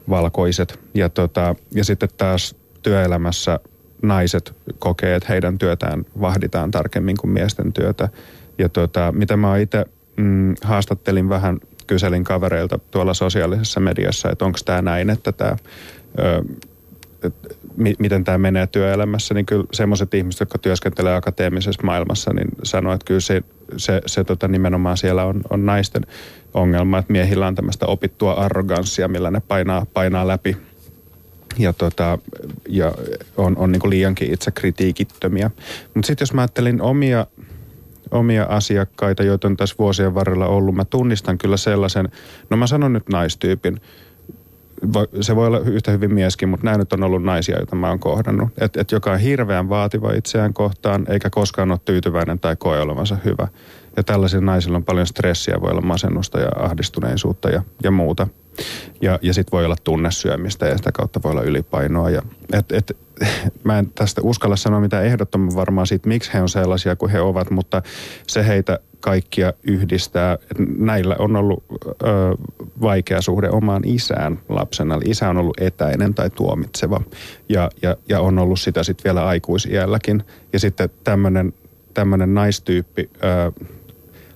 [0.09, 0.81] valkoiset.
[0.95, 3.61] Ja, tota, ja sitten taas työelämässä
[4.03, 8.09] naiset kokee, että heidän työtään vahditaan tarkemmin kuin miesten työtä.
[8.59, 9.85] Ja tota, mitä mä itse
[10.17, 15.57] mm, haastattelin vähän kyselin kavereilta tuolla sosiaalisessa mediassa, että onko tämä näin, että tämä,
[17.99, 23.05] miten tämä menee työelämässä, niin kyllä semmoiset ihmiset, jotka työskentelee akateemisessa maailmassa, niin sanoo, että
[23.05, 23.43] kyllä se,
[23.77, 26.07] se, se tota, nimenomaan siellä on, on naisten
[26.55, 30.57] ongelma, että miehillä on tämmöistä opittua arroganssia, millä ne painaa, painaa läpi
[31.59, 32.19] ja, tota,
[32.69, 32.93] ja
[33.37, 35.51] on, on niin liiankin itse kritiikittömiä.
[35.95, 37.27] Mutta sitten jos mä ajattelin omia
[38.11, 40.75] omia asiakkaita, joita on tässä vuosien varrella ollut.
[40.75, 42.09] Mä tunnistan kyllä sellaisen,
[42.51, 43.81] no mä sanon nyt naistyypin,
[45.21, 47.99] se voi olla yhtä hyvin mieskin, mutta nämä nyt on ollut naisia, joita mä oon
[47.99, 48.49] kohdannut.
[48.61, 53.17] Että et joka on hirveän vaativa itseään kohtaan, eikä koskaan ole tyytyväinen tai koe olevansa
[53.25, 53.49] hyvä.
[53.97, 58.27] Ja tällaisilla naisilla on paljon stressiä, voi olla masennusta ja ahdistuneisuutta ja, ja muuta.
[59.01, 62.11] Ja, ja sitten voi olla tunnesyömistä ja sitä kautta voi olla ylipainoa.
[62.11, 62.97] Ja, et, et,
[63.65, 67.21] mä en tästä uskalla sanoa mitään ehdottoman varmaa siitä, miksi he on sellaisia kuin he
[67.21, 67.83] ovat, mutta
[68.27, 70.39] se heitä kaikkia yhdistää.
[70.79, 72.07] Näillä on ollut ö,
[72.81, 75.01] vaikea suhde omaan isään lapsena.
[75.05, 77.01] Isä on ollut etäinen tai tuomitseva
[77.49, 80.23] ja, ja, ja on ollut sitä sitten vielä aikuisiälläkin.
[80.53, 80.91] Ja sitten
[81.95, 83.67] tämmöinen naistyyppi ö,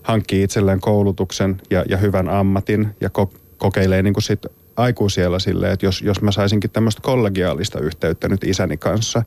[0.03, 3.11] hankkii itselleen koulutuksen ja, ja hyvän ammatin ja
[3.61, 4.47] kokeilee niin kuin sit
[4.77, 9.23] aikuisiellä silleen, että jos, jos mä saisinkin tämmöistä kollegiaalista yhteyttä nyt isäni kanssa,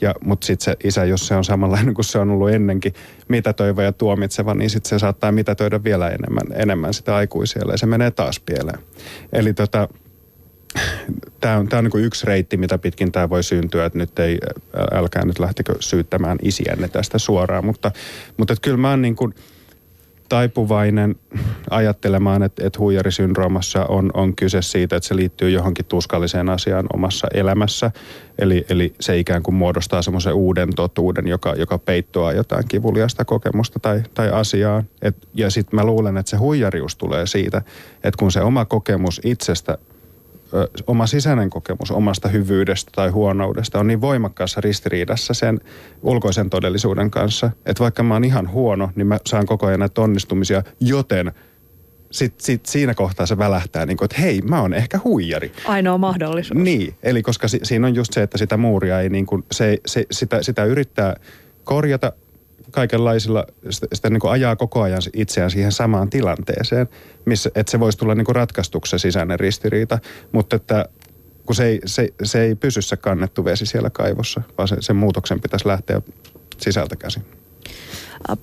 [0.00, 2.94] ja, mutta sitten se isä, jos se on samanlainen kuin se on ollut ennenkin,
[3.28, 7.86] mitätöivä ja tuomitseva, niin sitten se saattaa mitätöidä vielä enemmän, enemmän sitä aikuisiellä ja se
[7.86, 8.78] menee taas pieleen.
[9.32, 9.88] Eli tota,
[11.40, 14.38] tämä on, tää on niin yksi reitti, mitä pitkin tämä voi syntyä, että nyt ei,
[14.92, 17.90] älkää nyt lähtikö syyttämään isiänne tästä suoraan, mutta,
[18.36, 19.34] mutta kyllä mä oon niin kuin,
[20.32, 21.16] taipuvainen
[21.70, 27.28] ajattelemaan, että, että huijarisyndroomassa on, on kyse siitä, että se liittyy johonkin tuskalliseen asiaan omassa
[27.34, 27.90] elämässä.
[28.38, 33.78] Eli, eli se ikään kuin muodostaa semmoisen uuden totuuden, joka, joka peittoaa jotain kivuliasta kokemusta
[33.78, 34.84] tai, tai asiaa.
[35.02, 37.62] Et, ja sitten mä luulen, että se huijarius tulee siitä,
[37.94, 39.78] että kun se oma kokemus itsestä
[40.86, 45.60] oma sisäinen kokemus omasta hyvyydestä tai huonoudesta on niin voimakkaassa ristiriidassa sen
[46.02, 50.00] ulkoisen todellisuuden kanssa, että vaikka mä oon ihan huono, niin mä saan koko ajan näitä
[50.00, 51.32] onnistumisia, joten
[52.10, 55.52] sit, sit siinä kohtaa se välähtää, niin kuin, että hei, mä oon ehkä huijari.
[55.66, 56.60] Ainoa mahdollisuus.
[56.60, 59.78] Niin, eli koska si, siinä on just se, että sitä muuria ei niin kuin, se,
[59.86, 61.16] se, sitä, sitä yrittää
[61.64, 62.12] korjata
[62.72, 66.88] kaikenlaisilla, sitä, sitä niin kuin ajaa koko ajan itseään siihen samaan tilanteeseen,
[67.24, 69.98] missä, että se voisi tulla niin kuin ratkaistuksi sisäinen ristiriita,
[70.32, 70.88] mutta että
[71.46, 74.96] kun se ei, se, se ei pysy se kannettu vesi siellä kaivossa, vaan se, sen
[74.96, 76.02] muutoksen pitäisi lähteä
[76.58, 77.22] sisältä käsin.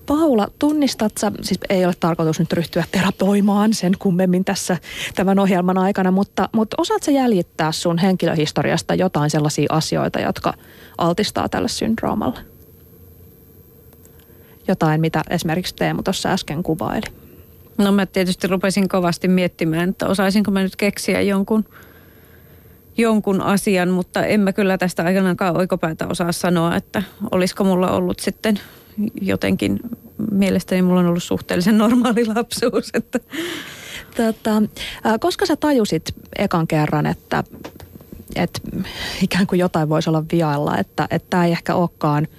[0.06, 4.78] Paula, tunnistat sä, siis ei ole tarkoitus nyt ryhtyä terapoimaan sen kummemmin tässä
[5.16, 10.54] tämän ohjelman aikana, mutta, mutta osaat sä jäljittää sun henkilöhistoriasta jotain sellaisia asioita, jotka
[10.98, 12.40] altistaa tälle syndroomalle?
[14.70, 17.06] Jotain, mitä esimerkiksi Teemu tuossa äsken kuvaili?
[17.78, 21.66] No mä tietysti rupesin kovasti miettimään, että osaisinko mä nyt keksiä jonkun,
[22.98, 28.20] jonkun asian, mutta en mä kyllä tästä aikanaankaan oikopäätä osaa sanoa, että olisiko mulla ollut
[28.20, 28.60] sitten
[29.22, 29.80] jotenkin,
[30.32, 32.90] mielestäni mulla on ollut suhteellisen normaali lapsuus.
[32.94, 33.20] Että.
[34.16, 34.62] Tota,
[35.20, 37.44] koska sä tajusit ekan kerran, että,
[38.36, 38.62] että
[39.22, 42.28] ikään kuin jotain voisi olla vialla, että tämä ei ehkä olekaan–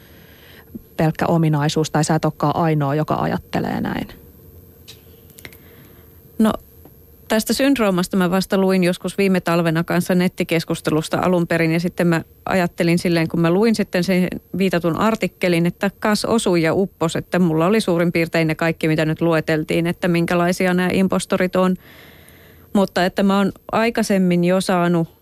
[1.01, 4.09] pelkkä ominaisuus tai sä et olekaan ainoa, joka ajattelee näin?
[6.39, 6.53] No
[7.29, 12.23] tästä syndroomasta mä vasta luin joskus viime talvena kanssa nettikeskustelusta alun perin ja sitten mä
[12.45, 14.29] ajattelin silleen, kun mä luin sitten sen
[14.59, 19.05] viitatun artikkelin, että kas osui ja uppos, että mulla oli suurin piirtein ne kaikki, mitä
[19.05, 21.77] nyt lueteltiin, että minkälaisia nämä impostorit on.
[22.73, 25.20] Mutta että mä oon aikaisemmin jo saanut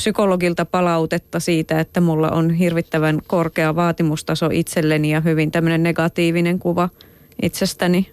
[0.00, 6.88] psykologilta palautetta siitä, että mulla on hirvittävän korkea vaatimustaso itselleni ja hyvin tämmöinen negatiivinen kuva
[7.42, 8.10] itsestäni.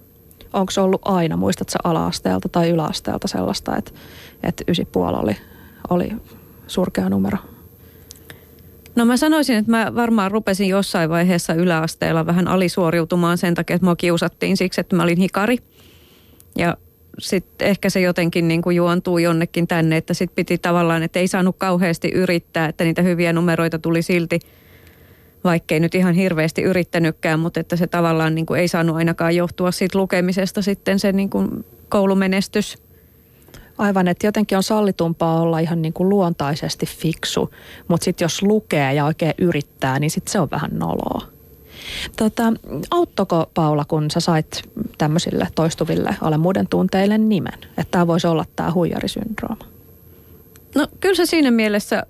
[0.53, 3.91] Onko se ollut aina, muistatko ala-asteelta tai yläasteelta sellaista, että,
[4.43, 5.37] että puoli oli,
[5.89, 6.11] oli
[6.67, 7.37] surkea numero?
[8.95, 13.85] No mä sanoisin, että mä varmaan rupesin jossain vaiheessa yläasteella vähän alisuoriutumaan sen takia, että
[13.85, 15.57] mua kiusattiin siksi, että mä olin hikari.
[16.57, 16.77] Ja
[17.19, 21.27] sitten ehkä se jotenkin niin kuin juontuu jonnekin tänne, että sitten piti tavallaan, että ei
[21.27, 24.39] saanut kauheasti yrittää, että niitä hyviä numeroita tuli silti,
[25.43, 29.71] vaikkei nyt ihan hirveästi yrittänytkään, mutta että se tavallaan niin kuin ei saanut ainakaan johtua
[29.71, 32.77] siitä lukemisesta sitten se niin kuin koulumenestys.
[33.77, 37.53] Aivan, että jotenkin on sallitumpaa olla ihan niin kuin luontaisesti fiksu,
[37.87, 41.36] mutta sitten jos lukee ja oikein yrittää, niin sitten se on vähän noloa.
[42.17, 42.53] Tota,
[42.91, 44.61] auttoko Paula, kun sä sait
[44.97, 49.65] tämmöisille toistuville alemmuuden tunteille nimen, että tämä voisi olla tämä huijarisyndrooma?
[50.75, 52.03] No kyllä se siinä mielessä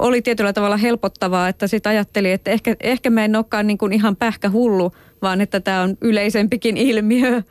[0.00, 3.92] oli tietyllä tavalla helpottavaa, että sitten ajatteli, että ehkä, ehkä mä en olekaan niin kuin
[3.92, 7.42] ihan pähkähullu, vaan että tämä on yleisempikin ilmiö.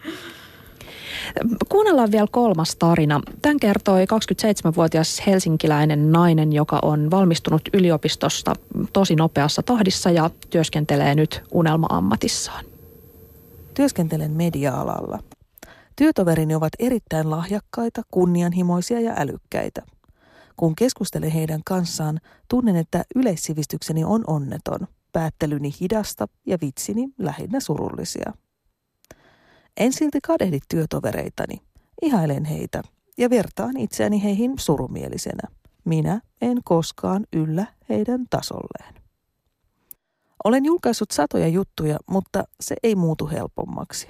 [1.70, 3.22] Kuunnellaan vielä kolmas tarina.
[3.42, 8.54] Tämän kertoi 27-vuotias helsinkiläinen nainen, joka on valmistunut yliopistosta
[8.94, 12.66] tosi nopeassa tahdissa ja työskentelee nyt unelma-ammatissaan.
[13.74, 15.20] Työskentelen media-alalla.
[15.96, 19.82] Työtoverini ovat erittäin lahjakkaita, kunnianhimoisia ja älykkäitä.
[20.58, 22.20] Kun keskustelen heidän kanssaan,
[22.50, 28.34] tunnen, että yleissivistykseni on onneton, päättelyni hidasta ja vitsini lähinnä surullisia.
[29.78, 31.62] En silti kadehdi työtovereitani.
[32.02, 32.84] Ihailen heitä
[33.18, 35.50] ja vertaan itseäni heihin surumielisenä.
[35.86, 38.94] Minä en koskaan yllä heidän tasolleen.
[40.44, 44.08] Olen julkaissut satoja juttuja, mutta se ei muutu helpommaksi.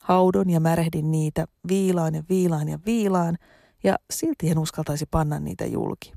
[0.00, 3.38] Haudon ja märehdin niitä, viilaan ja viilaan ja viilaan,
[3.84, 6.12] ja silti en uskaltaisi panna niitä julki.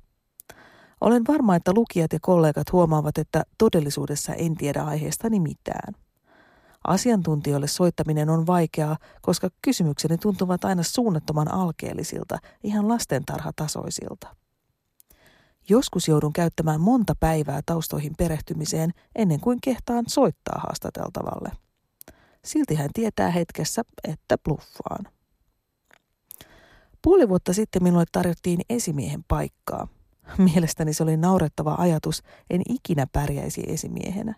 [1.02, 5.94] Olen varma, että lukijat ja kollegat huomaavat, että todellisuudessa en tiedä aiheestani mitään.
[6.88, 14.36] Asiantuntijoille soittaminen on vaikeaa, koska kysymykseni tuntuvat aina suunnattoman alkeellisilta, ihan lastentarhatasoisilta.
[15.70, 21.52] Joskus joudun käyttämään monta päivää taustoihin perehtymiseen ennen kuin kehtaan soittaa haastateltavalle.
[22.46, 25.08] Silti hän tietää hetkessä, että bluffaan.
[27.02, 29.88] Puoli vuotta sitten minulle tarjottiin esimiehen paikkaa.
[30.38, 34.36] Mielestäni se oli naurettava ajatus, en ikinä pärjäisi esimiehenä.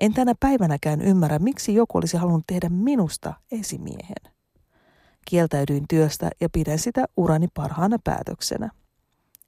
[0.00, 4.32] En tänä päivänäkään ymmärrä, miksi joku olisi halunnut tehdä minusta esimiehen.
[5.26, 8.70] Kieltäydyin työstä ja pidän sitä urani parhaana päätöksenä.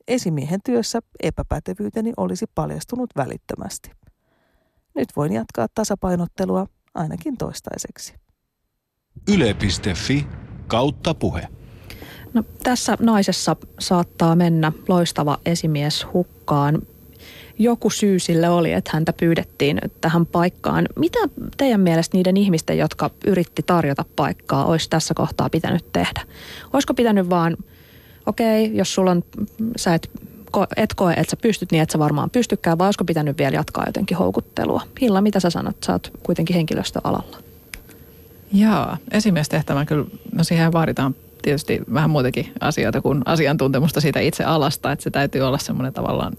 [0.08, 3.90] Esimiehen työssä epäpätevyyteni olisi paljastunut välittömästi.
[4.94, 8.14] Nyt voin jatkaa tasapainottelua ainakin toistaiseksi.
[9.28, 10.26] Yle.fi
[10.66, 11.48] kautta puhe.
[12.34, 16.82] No, tässä naisessa saattaa mennä loistava esimies hukkaan.
[17.58, 20.88] Joku syy sille oli, että häntä pyydettiin tähän paikkaan.
[20.96, 21.18] Mitä
[21.56, 26.20] teidän mielestä niiden ihmisten, jotka yritti tarjota paikkaa, olisi tässä kohtaa pitänyt tehdä?
[26.72, 27.56] Olisiko pitänyt vaan,
[28.26, 29.24] okei, okay, jos sulla on,
[29.76, 30.10] sä et,
[30.76, 33.84] et koe, että sä pystyt, niin et sä varmaan pystykään, vai olisiko pitänyt vielä jatkaa
[33.86, 34.82] jotenkin houkuttelua?
[35.00, 35.76] Hilla, mitä sä sanot?
[35.86, 37.36] Sä oot kuitenkin henkilöstöalalla.
[38.52, 44.92] Jaa, esimiestehtävän kyllä, no siihen vaaditaan tietysti vähän muutakin asioita kuin asiantuntemusta siitä itse alasta,
[44.92, 46.32] että se täytyy olla semmoinen tavallaan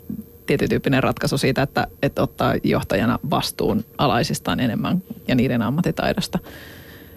[0.49, 6.39] tietytyyppinen ratkaisu siitä, että, että ottaa johtajana vastuun alaisistaan enemmän ja niiden ammattitaidosta.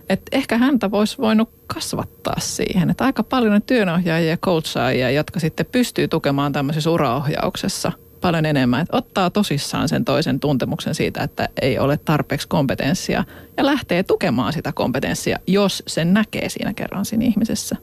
[0.08, 5.40] Et ehkä häntä voisi voinut kasvattaa siihen, että aika paljon on työnohjaajia ja coachaajia, jotka
[5.40, 8.80] sitten pystyy tukemaan tämmöisessä uraohjauksessa paljon enemmän.
[8.82, 13.24] Että ottaa tosissaan sen toisen tuntemuksen siitä, että ei ole tarpeeksi kompetenssia
[13.56, 17.76] ja lähtee tukemaan sitä kompetenssia, jos sen näkee siinä kerran siinä ihmisessä.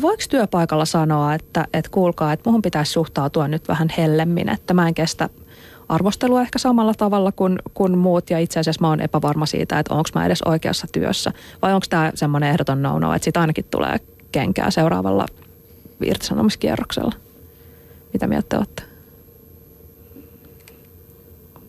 [0.00, 4.88] Voiko työpaikalla sanoa, että, että kuulkaa, että muhun pitäisi suhtautua nyt vähän hellemmin, että mä
[4.88, 5.28] en kestä
[5.88, 9.94] arvostelua ehkä samalla tavalla kuin, kuin muut ja itse asiassa mä oon epävarma siitä, että
[9.94, 13.96] onko mä edes oikeassa työssä vai onko tämä semmoinen ehdoton no-no, että siitä ainakin tulee
[14.32, 15.26] kenkää seuraavalla
[16.04, 17.12] irtisanomiskierroksella.
[18.12, 18.82] Mitä mieltä te olette?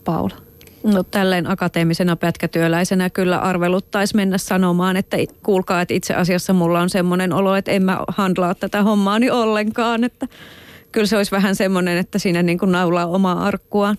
[0.04, 0.49] Paula.
[0.84, 6.90] No tälleen akateemisena pätkätyöläisenä kyllä arveluttaisi mennä sanomaan, että kuulkaa, että itse asiassa mulla on
[6.90, 10.04] semmoinen olo, että en mä handlaa tätä hommaani ollenkaan.
[10.04, 10.28] Että
[10.92, 13.98] kyllä se olisi vähän semmoinen, että siinä niin kuin naulaa omaa arkkuaan.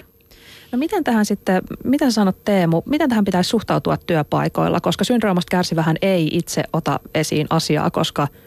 [0.73, 5.97] No miten tähän sitten, mitä sanot Teemu, miten tähän pitäisi suhtautua työpaikoilla, koska syndroomasta kärsivähän
[6.03, 8.29] ei itse ota esiin asiaa, koska–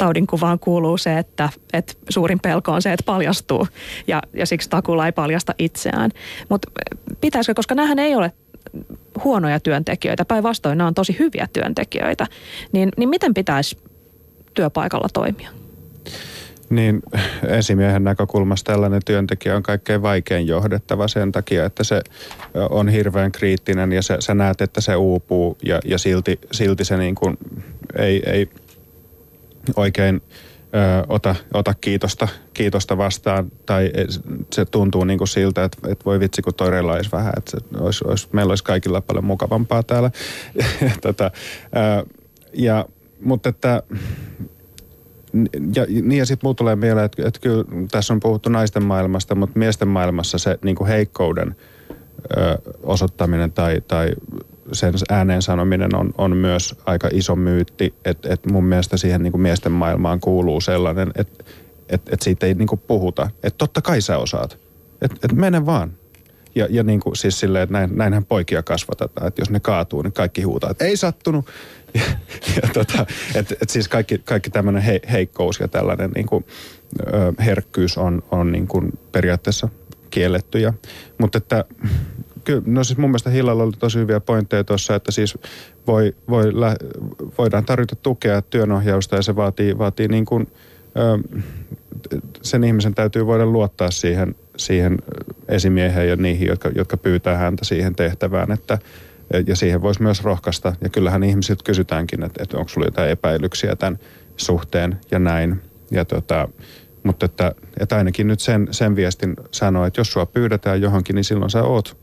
[0.00, 3.66] taudinkuvaan kuuluu se, että, että suurin pelko on se, että paljastuu
[4.06, 6.10] ja, ja siksi takula ei paljasta itseään.
[6.48, 6.70] Mutta
[7.20, 8.32] pitäisikö, koska nämähän ei ole
[9.24, 12.26] huonoja työntekijöitä, päinvastoin nämä on tosi hyviä työntekijöitä,
[12.72, 13.78] niin, niin miten pitäisi
[14.54, 15.50] työpaikalla toimia?
[16.70, 17.02] Niin
[17.48, 22.02] esimiehen näkökulmasta tällainen työntekijä on kaikkein vaikein johdettava sen takia, että se
[22.70, 26.96] on hirveän kriittinen ja se, sä näet, että se uupuu ja, ja silti, silti se
[26.96, 27.38] niin kuin
[27.98, 28.48] ei, ei
[29.76, 30.22] oikein
[30.74, 33.92] ö, ota, ota kiitosta, kiitosta vastaan, tai
[34.52, 37.58] se tuntuu niin kuin siltä, että, että voi vitsi, kun toi olisi vähän, että se
[37.78, 40.10] olisi, olisi, meillä olisi kaikilla paljon mukavampaa täällä.
[41.02, 41.30] tota,
[41.64, 42.06] ö,
[42.54, 42.86] ja,
[43.20, 43.82] mutta että
[45.74, 49.34] ja, niin ja sitten muu tulee mieleen, että, että kyllä tässä on puhuttu naisten maailmasta,
[49.34, 51.56] mutta miesten maailmassa se niin kuin heikkouden
[52.36, 54.10] ö, osoittaminen tai, tai
[54.72, 59.32] sen ääneen sanominen on, on myös aika iso myytti, että et mun mielestä siihen niin
[59.32, 61.44] kuin miesten maailmaan kuuluu sellainen, että
[61.88, 63.30] et, et siitä ei niin kuin puhuta.
[63.42, 64.58] Että totta kai sä osaat.
[65.02, 65.92] Että et mene vaan.
[66.54, 70.02] Ja, ja niin kuin siis silleen, että näin, näinhän poikia kasvatetaan, että jos ne kaatuu,
[70.02, 71.46] niin kaikki huutaa, että ei sattunut.
[71.94, 72.02] Ja,
[72.62, 76.44] ja tota, että et siis kaikki, kaikki tämmöinen he, heikkous ja tällainen niin kuin,
[77.00, 79.68] ö, herkkyys on, on niin kuin periaatteessa
[80.10, 80.74] kiellettyjä.
[81.18, 81.64] Mutta että
[82.44, 85.38] kyllä, no siis mun mielestä Hillalla oli tosi hyviä pointteja tuossa, että siis
[85.86, 86.44] voi, voi,
[87.38, 90.52] voidaan tarjota tukea työnohjausta ja se vaatii, vaatii niin kuin,
[90.96, 91.38] ö,
[92.42, 94.98] sen ihmisen täytyy voida luottaa siihen, siihen
[95.48, 98.78] esimieheen ja niihin, jotka, jotka pyytää häntä siihen tehtävään, että
[99.46, 100.72] ja siihen voisi myös rohkaista.
[100.80, 103.98] Ja kyllähän ihmisiltä kysytäänkin, että, että onko sulla jotain epäilyksiä tämän
[104.36, 105.62] suhteen ja näin.
[105.90, 106.48] Ja tota,
[107.02, 111.24] mutta että, että ainakin nyt sen, sen viestin sanoo, että jos sua pyydetään johonkin, niin
[111.24, 111.96] silloin sä oot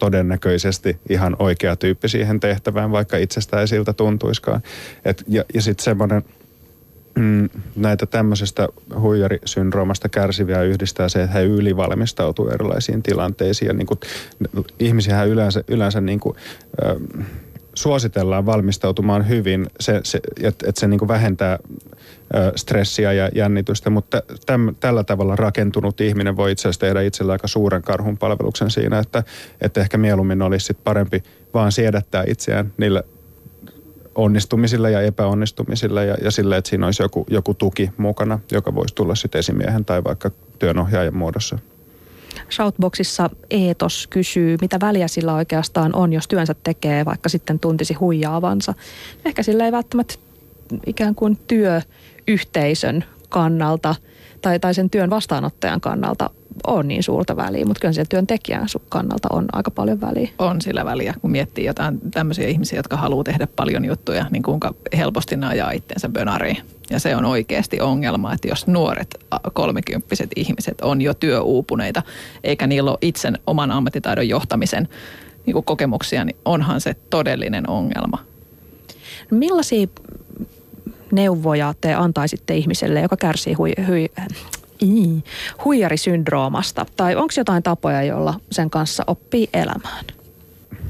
[0.00, 4.62] todennäköisesti ihan oikea tyyppi siihen tehtävään, vaikka itsestä ei siltä tuntuiskaan.
[5.04, 6.22] Et, ja ja sitten semmoinen,
[7.14, 8.68] mm, näitä tämmöisestä
[9.00, 13.66] huijarisyndroomasta kärsiviä yhdistää se, että he ylivalmistautuu erilaisiin tilanteisiin.
[13.66, 14.00] Ja niin kuin,
[14.78, 16.36] ihmisiä yleensä, yleensä niin kuin,
[16.84, 17.26] äh,
[17.74, 21.58] suositellaan valmistautumaan hyvin, se, se, että et se niin vähentää
[22.56, 27.48] stressiä ja jännitystä, mutta täm, tällä tavalla rakentunut ihminen voi itse asiassa tehdä itsellä aika
[27.48, 29.22] suuren karhun palveluksen siinä, että,
[29.60, 31.22] että ehkä mieluummin olisi sit parempi
[31.54, 33.02] vaan siedättää itseään niillä
[34.14, 38.94] onnistumisilla ja epäonnistumisilla ja, ja sillä, että siinä olisi joku, joku tuki mukana, joka voisi
[38.94, 41.58] tulla sitten esimiehen tai vaikka työnohjaajan muodossa.
[42.50, 48.74] Shoutboxissa Eetos kysyy, mitä väliä sillä oikeastaan on, jos työnsä tekee, vaikka sitten tuntisi huijaavansa.
[49.24, 50.14] Ehkä sillä ei välttämättä
[50.86, 53.94] ikään kuin työyhteisön kannalta
[54.42, 56.30] tai, tai sen työn vastaanottajan kannalta
[56.66, 60.28] on niin suurta väliä, mutta kyllä siellä työntekijän kannalta on aika paljon väliä.
[60.38, 64.74] On sillä väliä, kun miettii jotain tämmöisiä ihmisiä, jotka haluaa tehdä paljon juttuja, niin kuinka
[64.96, 66.56] helposti ne ajaa itsensä bönariin.
[66.90, 72.02] Ja se on oikeasti ongelma, että jos nuoret kolmekymppiset ihmiset on jo työuupuneita,
[72.44, 74.88] eikä niillä ole itsen oman ammattitaidon johtamisen
[75.46, 78.18] niin kokemuksia, niin onhan se todellinen ongelma.
[79.30, 79.86] Millaisia
[81.12, 84.10] neuvoja te antaisitte ihmiselle, joka kärsii hui, hui,
[84.82, 85.24] ii,
[85.64, 86.86] huijarisyndroomasta?
[86.96, 90.04] Tai onko jotain tapoja, joilla sen kanssa oppii elämään?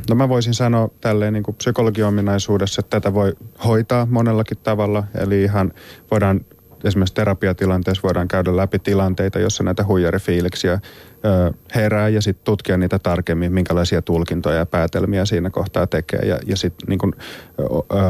[0.09, 3.33] No mä voisin sanoa tälleen niin psykologiominaisuudessa, että tätä voi
[3.65, 5.05] hoitaa monellakin tavalla.
[5.15, 5.73] Eli ihan
[6.11, 6.41] voidaan
[6.85, 10.81] esimerkiksi terapiatilanteessa voidaan käydä läpi tilanteita, jossa näitä huijarifiiliksiä ö,
[11.75, 16.57] herää ja sitten tutkia niitä tarkemmin, minkälaisia tulkintoja ja päätelmiä siinä kohtaa tekee ja, ja
[16.57, 17.15] sitten niin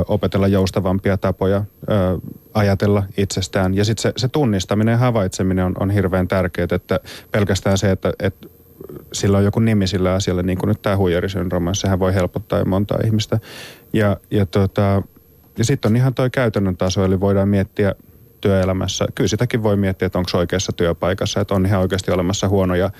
[0.09, 1.95] opetella joustavampia tapoja ö,
[2.55, 3.75] ajatella itsestään.
[3.75, 7.01] Ja sitten se, se tunnistaminen ja havaitseminen on, on hirveän tärkeää, että
[7.31, 8.49] pelkästään se, että, että
[9.13, 12.65] sillä on joku nimi sillä asialle, niin kuin nyt tämä huijarisyndrooma, sehän voi helpottaa jo
[12.65, 13.39] montaa ihmistä.
[13.93, 15.03] Ja, ja, tota,
[15.59, 17.95] ja sitten on ihan toi käytännön taso, eli voidaan miettiä
[18.41, 19.07] työelämässä.
[19.15, 22.91] Kyllä sitäkin voi miettiä, että onko oikeassa työpaikassa, että on ihan oikeasti olemassa huonoja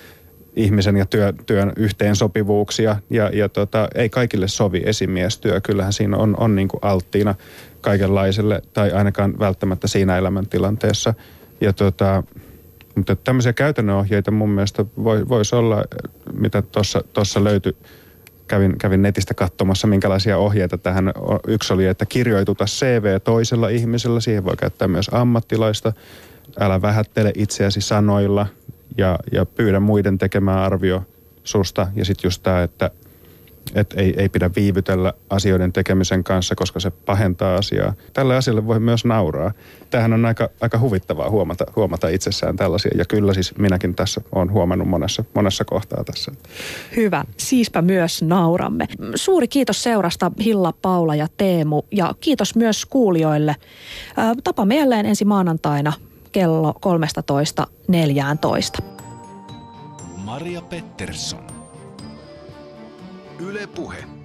[0.57, 5.61] ihmisen ja työ, työn yhteensopivuuksia ja, ja tota, ei kaikille sovi esimiestyö.
[5.61, 7.35] Kyllähän siinä on, on niin kuin alttiina
[7.81, 11.15] kaikenlaiselle tai ainakaan välttämättä siinä elämäntilanteessa.
[11.61, 12.23] Ja tota,
[12.95, 15.85] mutta tämmöisiä käytännön ohjeita mun mielestä voi, voisi olla,
[16.33, 16.63] mitä
[17.13, 17.77] tuossa löytyi
[18.51, 21.13] kävin, kävin netistä katsomassa, minkälaisia ohjeita tähän.
[21.47, 25.93] Yksi oli, että kirjoituta CV toisella ihmisellä, siihen voi käyttää myös ammattilaista.
[26.61, 28.47] Älä vähättele itseäsi sanoilla
[28.99, 31.03] ja, ja pyydä muiden tekemään arvio
[31.45, 31.87] susta.
[31.97, 32.91] Ja sitten just tämä, että
[33.75, 37.93] että ei, ei pidä viivytellä asioiden tekemisen kanssa, koska se pahentaa asiaa.
[38.13, 39.53] Tälle asialle voi myös nauraa.
[39.91, 42.91] Tämähän on aika, aika huvittavaa huomata, huomata itsessään tällaisia.
[42.99, 46.33] Ja kyllä siis minäkin tässä olen huomannut monessa, monessa kohtaa tässä.
[46.97, 47.25] Hyvä.
[47.37, 48.87] Siispä myös nauramme.
[49.15, 51.83] Suuri kiitos seurasta Hilla, Paula ja Teemu.
[51.93, 53.57] Ja kiitos myös kuulijoille.
[54.45, 55.93] Tapaamme jälleen ensi maanantaina
[56.33, 56.75] kello
[58.81, 58.85] 13.14.
[60.25, 61.60] Maria Pettersson.
[63.41, 64.20] Yle Puhe.